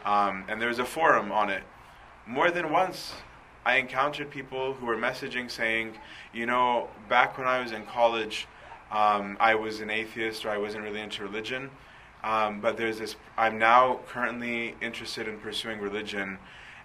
Um, 0.03 0.43
and 0.47 0.61
there 0.61 0.69
was 0.69 0.79
a 0.79 0.85
forum 0.85 1.31
on 1.31 1.49
it. 1.49 1.63
More 2.27 2.51
than 2.51 2.71
once, 2.71 3.13
I 3.65 3.78
encountered 3.78 4.30
people 4.30 4.73
who 4.73 4.86
were 4.86 4.97
messaging 4.97 5.49
saying, 5.49 5.93
you 6.34 6.45
know, 6.45 6.89
back 7.10 7.38
when 7.38 7.47
I 7.47 7.60
was 7.62 7.71
in 7.71 7.86
college, 7.86 8.47
um, 8.91 9.38
I 9.39 9.56
was 9.56 9.80
an 9.80 9.89
atheist 9.89 10.45
or 10.45 10.49
I 10.49 10.58
wasn't 10.58 10.84
really 10.84 11.01
into 11.01 11.23
religion. 11.23 11.71
Um, 12.23 12.60
but 12.60 12.78
there's 12.78 12.99
this, 12.99 13.15
I'm 13.38 13.58
now 13.58 13.99
currently 14.08 14.75
interested 14.82 15.28
in 15.28 15.38
pursuing 15.39 15.80
religion 15.80 16.38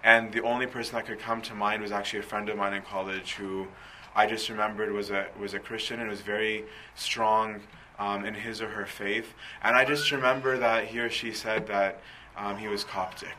and 0.02 0.32
the 0.32 0.42
only 0.42 0.66
person 0.66 0.94
that 0.94 1.06
could 1.06 1.18
come 1.18 1.42
to 1.42 1.54
mind 1.54 1.82
was 1.82 1.92
actually 1.92 2.20
a 2.20 2.22
friend 2.22 2.48
of 2.48 2.56
mine 2.56 2.72
in 2.72 2.82
college 2.82 3.34
who 3.34 3.66
I 4.14 4.26
just 4.26 4.48
remembered 4.48 4.92
was 4.92 5.10
a 5.10 5.26
was 5.38 5.54
a 5.54 5.58
Christian 5.58 6.00
and 6.00 6.08
was 6.08 6.20
very 6.20 6.64
strong 6.94 7.60
um, 7.98 8.24
in 8.24 8.34
his 8.34 8.62
or 8.62 8.68
her 8.68 8.86
faith. 8.86 9.34
And 9.62 9.76
I 9.76 9.84
just 9.84 10.10
remember 10.10 10.58
that 10.58 10.86
he 10.86 10.98
or 10.98 11.10
she 11.10 11.32
said 11.32 11.66
that 11.68 12.00
um, 12.36 12.56
he 12.56 12.66
was 12.66 12.82
Coptic. 12.82 13.36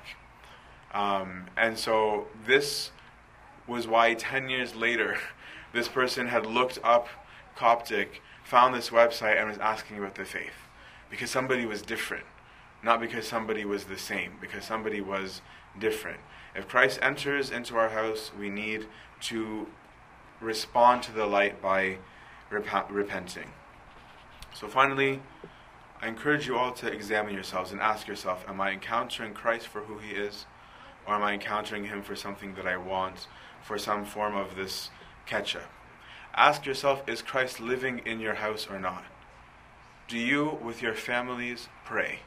Um, 0.94 1.46
and 1.58 1.78
so 1.78 2.28
this 2.46 2.92
was 3.72 3.88
why 3.88 4.14
10 4.14 4.50
years 4.50 4.76
later, 4.76 5.18
this 5.74 5.88
person 5.88 6.28
had 6.28 6.46
looked 6.46 6.78
up 6.84 7.08
Coptic, 7.56 8.22
found 8.44 8.74
this 8.74 8.90
website, 8.90 9.40
and 9.40 9.50
was 9.50 9.58
asking 9.58 9.98
about 9.98 10.16
the 10.16 10.26
faith. 10.26 10.68
Because 11.10 11.30
somebody 11.30 11.66
was 11.66 11.82
different. 11.82 12.26
Not 12.84 13.00
because 13.00 13.28
somebody 13.28 13.66
was 13.66 13.86
the 13.86 13.98
same, 13.98 14.34
because 14.40 14.66
somebody 14.66 15.02
was 15.02 15.42
different. 15.78 16.20
If 16.56 16.68
Christ 16.68 17.00
enters 17.02 17.50
into 17.52 17.78
our 17.78 17.90
house, 17.90 18.32
we 18.38 18.50
need 18.50 18.88
to 19.22 19.68
respond 20.40 21.04
to 21.04 21.12
the 21.12 21.26
light 21.26 21.62
by 21.62 21.98
rep- 22.50 22.90
repenting. 22.90 23.52
So, 24.54 24.68
finally, 24.68 25.22
I 26.02 26.08
encourage 26.08 26.48
you 26.48 26.58
all 26.58 26.72
to 26.74 26.92
examine 26.92 27.34
yourselves 27.34 27.72
and 27.72 27.80
ask 27.80 28.08
yourself 28.08 28.44
Am 28.48 28.60
I 28.60 28.72
encountering 28.72 29.34
Christ 29.34 29.68
for 29.68 29.82
who 29.82 30.00
he 30.00 30.12
is? 30.12 30.46
Or 31.08 31.16
am 31.16 31.24
I 31.24 31.34
encountering 31.34 31.86
him 31.86 32.02
for 32.02 32.16
something 32.16 32.56
that 32.56 32.68
I 32.68 32.78
want, 32.78 33.28
for 33.62 33.78
some 33.78 34.06
form 34.06 34.36
of 34.36 34.56
this 34.56 34.90
ketchup? 35.26 35.70
Ask 36.36 36.66
yourself 36.66 37.08
Is 37.08 37.22
Christ 37.22 37.60
living 37.60 38.00
in 38.06 38.20
your 38.20 38.36
house 38.36 38.68
or 38.70 38.80
not? 38.80 39.04
Do 40.08 40.18
you, 40.18 40.60
with 40.62 40.82
your 40.82 40.94
families, 40.94 41.70
pray? 41.86 42.20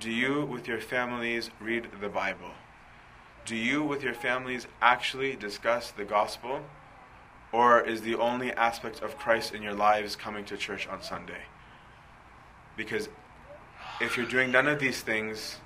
Do 0.00 0.10
you, 0.10 0.44
with 0.44 0.66
your 0.66 0.80
families, 0.80 1.50
read 1.60 1.88
the 2.00 2.08
Bible? 2.08 2.52
do 3.44 3.56
you 3.56 3.82
with 3.82 4.02
your 4.02 4.14
families 4.14 4.66
actually 4.80 5.36
discuss 5.36 5.90
the 5.90 6.04
gospel? 6.04 6.60
Or 7.52 7.80
is 7.80 8.02
the 8.02 8.16
only 8.16 8.52
aspect 8.52 9.02
of 9.02 9.16
Christ 9.16 9.54
in 9.54 9.62
your 9.62 9.74
lives 9.74 10.16
coming 10.16 10.44
to 10.46 10.56
church 10.56 10.88
on 10.88 11.02
Sunday? 11.02 11.42
Because 12.76 13.08
if 14.00 14.16
you're 14.16 14.26
doing 14.26 14.50
none 14.50 14.66
of 14.66 14.80
these 14.80 15.02
things, 15.02 15.58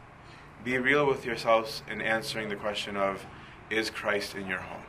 be 0.64 0.78
real 0.78 1.06
with 1.06 1.24
yourselves 1.24 1.82
in 1.90 2.00
answering 2.00 2.48
the 2.48 2.56
question 2.56 2.96
of, 2.96 3.24
is 3.70 3.90
Christ 3.90 4.34
in 4.34 4.46
your 4.46 4.58
home? 4.58 4.82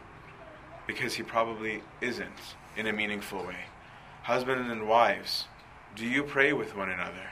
Because 0.87 1.15
he 1.15 1.23
probably 1.23 1.83
isn't 2.01 2.55
in 2.75 2.87
a 2.87 2.93
meaningful 2.93 3.45
way. 3.45 3.65
Husbands 4.23 4.69
and 4.71 4.87
wives, 4.87 5.45
do 5.95 6.05
you 6.05 6.23
pray 6.23 6.53
with 6.53 6.75
one 6.75 6.89
another? 6.89 7.29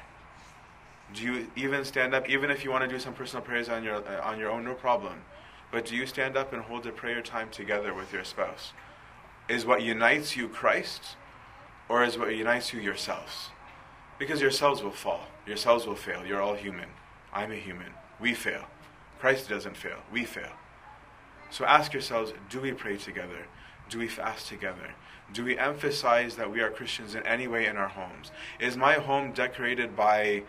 Do 1.14 1.24
you 1.24 1.48
even 1.56 1.86
stand 1.86 2.14
up, 2.14 2.30
even 2.30 2.52
if 2.52 2.64
you 2.64 2.72
want 2.72 2.84
to 2.84 2.90
do 2.90 3.00
some 3.00 3.14
personal 3.14 3.44
prayers 3.44 3.70
on 3.70 3.84
your, 3.84 3.96
uh, 3.96 4.22
on 4.24 4.40
your 4.40 4.52
own, 4.52 4.66
no 4.66 4.74
problem. 4.74 5.22
But 5.72 5.86
do 5.86 5.96
you 5.96 6.06
stand 6.06 6.38
up 6.38 6.54
and 6.54 6.62
hold 6.62 6.86
a 6.86 6.92
prayer 6.92 7.22
time 7.22 7.50
together 7.50 7.94
with 7.94 8.12
your 8.14 8.24
spouse? 8.24 8.74
Is 9.50 9.66
what 9.66 9.82
unites 9.82 10.36
you 10.36 10.50
Christ, 10.50 11.16
or 11.88 12.04
is 12.04 12.18
what 12.18 12.36
unites 12.36 12.74
you 12.74 12.80
yourselves? 12.80 13.50
Because 14.20 14.42
yourselves 14.42 14.84
will 14.84 14.92
fall. 14.92 15.28
Yourselves 15.46 15.86
will 15.86 15.96
fail. 15.96 16.26
You're 16.26 16.42
all 16.42 16.56
human. 16.56 16.90
I'm 17.34 17.52
a 17.52 17.56
human. 17.56 17.94
We 18.20 18.34
fail. 18.34 18.66
Christ 19.20 19.50
doesn't 19.50 19.78
fail. 19.78 20.00
We 20.12 20.26
fail. 20.26 20.52
So 21.50 21.66
ask 21.66 21.94
yourselves 21.94 22.34
do 22.50 22.62
we 22.62 22.72
pray 22.72 22.98
together? 22.98 23.46
Do 23.90 24.00
we 24.00 24.08
fast 24.08 24.48
together? 24.48 24.96
Do 25.34 25.44
we 25.44 25.58
emphasize 25.58 26.36
that 26.36 26.52
we 26.52 26.62
are 26.62 26.70
Christians 26.70 27.16
in 27.16 27.26
any 27.26 27.48
way 27.48 27.66
in 27.66 27.78
our 27.78 27.88
homes? 27.88 28.32
Is 28.60 28.78
my 28.78 28.94
home 28.94 29.32
decorated 29.32 29.96
by 29.96 30.44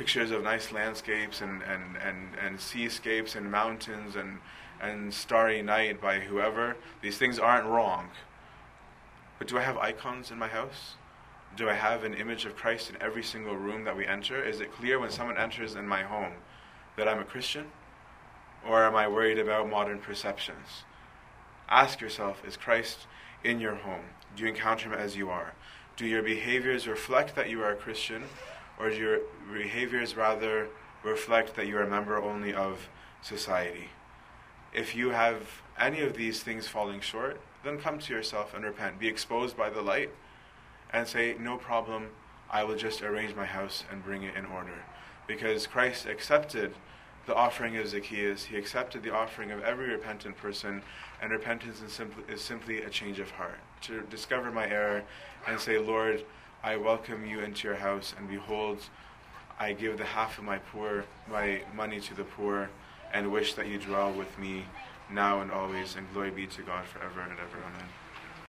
pictures 0.00 0.30
of 0.30 0.42
nice 0.42 0.72
landscapes 0.72 1.42
and, 1.42 1.60
and, 1.62 1.94
and, 1.98 2.30
and 2.42 2.58
seascapes 2.58 3.34
and 3.34 3.52
mountains 3.52 4.16
and, 4.16 4.38
and 4.80 5.12
starry 5.12 5.60
night 5.60 6.00
by 6.00 6.18
whoever. 6.18 6.74
These 7.02 7.18
things 7.18 7.38
aren't 7.38 7.66
wrong. 7.66 8.08
But 9.38 9.48
do 9.48 9.58
I 9.58 9.60
have 9.60 9.76
icons 9.76 10.30
in 10.30 10.38
my 10.38 10.48
house? 10.48 10.94
Do 11.54 11.68
I 11.68 11.74
have 11.74 12.04
an 12.04 12.14
image 12.14 12.46
of 12.46 12.56
Christ 12.56 12.88
in 12.88 12.96
every 13.02 13.22
single 13.22 13.56
room 13.56 13.84
that 13.84 13.94
we 13.94 14.06
enter? 14.06 14.42
Is 14.42 14.60
it 14.60 14.72
clear 14.72 14.98
when 14.98 15.10
someone 15.10 15.36
enters 15.36 15.74
in 15.74 15.86
my 15.86 16.02
home 16.02 16.32
that 17.00 17.08
I'm 17.08 17.18
a 17.18 17.24
Christian? 17.24 17.66
Or 18.68 18.84
am 18.84 18.94
I 18.94 19.08
worried 19.08 19.38
about 19.38 19.68
modern 19.68 19.98
perceptions? 19.98 20.84
Ask 21.68 22.00
yourself 22.00 22.42
is 22.46 22.56
Christ 22.56 23.06
in 23.42 23.58
your 23.58 23.74
home? 23.74 24.04
Do 24.36 24.42
you 24.42 24.50
encounter 24.50 24.90
him 24.90 24.98
as 24.98 25.16
you 25.16 25.30
are? 25.30 25.54
Do 25.96 26.06
your 26.06 26.22
behaviors 26.22 26.86
reflect 26.86 27.34
that 27.34 27.50
you 27.50 27.62
are 27.62 27.72
a 27.72 27.76
Christian? 27.76 28.24
or 28.78 28.88
do 28.88 28.96
your 28.96 29.18
behaviors 29.52 30.16
rather 30.16 30.68
reflect 31.02 31.54
that 31.56 31.66
you 31.66 31.76
are 31.76 31.82
a 31.82 31.90
member 31.90 32.16
only 32.16 32.54
of 32.54 32.88
society? 33.20 33.90
if 34.72 34.94
you 34.94 35.10
have 35.10 35.62
any 35.78 36.00
of 36.00 36.16
these 36.16 36.42
things 36.42 36.68
falling 36.68 37.00
short, 37.00 37.40
then 37.64 37.78
come 37.78 37.98
to 37.98 38.12
yourself 38.12 38.54
and 38.54 38.64
repent. 38.64 38.98
Be 38.98 39.08
exposed 39.08 39.56
by 39.56 39.70
the 39.70 39.82
light 39.82 40.10
and 40.92 41.06
say, 41.06 41.34
No 41.38 41.56
problem, 41.56 42.10
I 42.50 42.64
will 42.64 42.76
just 42.76 43.02
arrange 43.02 43.34
my 43.34 43.46
house 43.46 43.84
and 43.90 44.04
bring 44.04 44.22
it 44.22 44.36
in 44.36 44.46
order. 44.46 44.84
Because 45.26 45.66
Christ 45.66 46.06
accepted 46.06 46.74
the 47.26 47.34
offering 47.34 47.76
of 47.76 47.88
Zacchaeus, 47.88 48.44
he 48.44 48.56
accepted 48.56 49.02
the 49.02 49.14
offering 49.14 49.50
of 49.50 49.62
every 49.62 49.90
repentant 49.90 50.36
person, 50.36 50.82
and 51.20 51.30
repentance 51.30 51.82
is 51.82 51.92
simply, 51.92 52.24
is 52.32 52.40
simply 52.40 52.82
a 52.82 52.90
change 52.90 53.20
of 53.20 53.30
heart. 53.32 53.58
To 53.82 54.00
discover 54.02 54.50
my 54.50 54.68
error 54.68 55.02
and 55.46 55.60
say, 55.60 55.78
Lord, 55.78 56.24
I 56.62 56.76
welcome 56.76 57.24
you 57.24 57.40
into 57.40 57.68
your 57.68 57.76
house, 57.76 58.14
and 58.18 58.28
behold, 58.28 58.78
I 59.58 59.72
give 59.72 59.98
the 59.98 60.04
half 60.04 60.38
of 60.38 60.44
my 60.44 60.58
poor 60.58 61.04
my 61.30 61.62
money 61.74 62.00
to 62.00 62.14
the 62.14 62.24
poor, 62.24 62.70
and 63.12 63.30
wish 63.32 63.54
that 63.54 63.66
you 63.66 63.78
dwell 63.78 64.12
with 64.12 64.38
me 64.38 64.64
now 65.10 65.40
and 65.40 65.50
always, 65.50 65.96
and 65.96 66.06
glory 66.12 66.30
be 66.30 66.46
to 66.46 66.62
God 66.62 66.84
forever 66.86 67.20
and 67.20 67.32
ever. 67.32 67.58
Amen. 67.66 67.88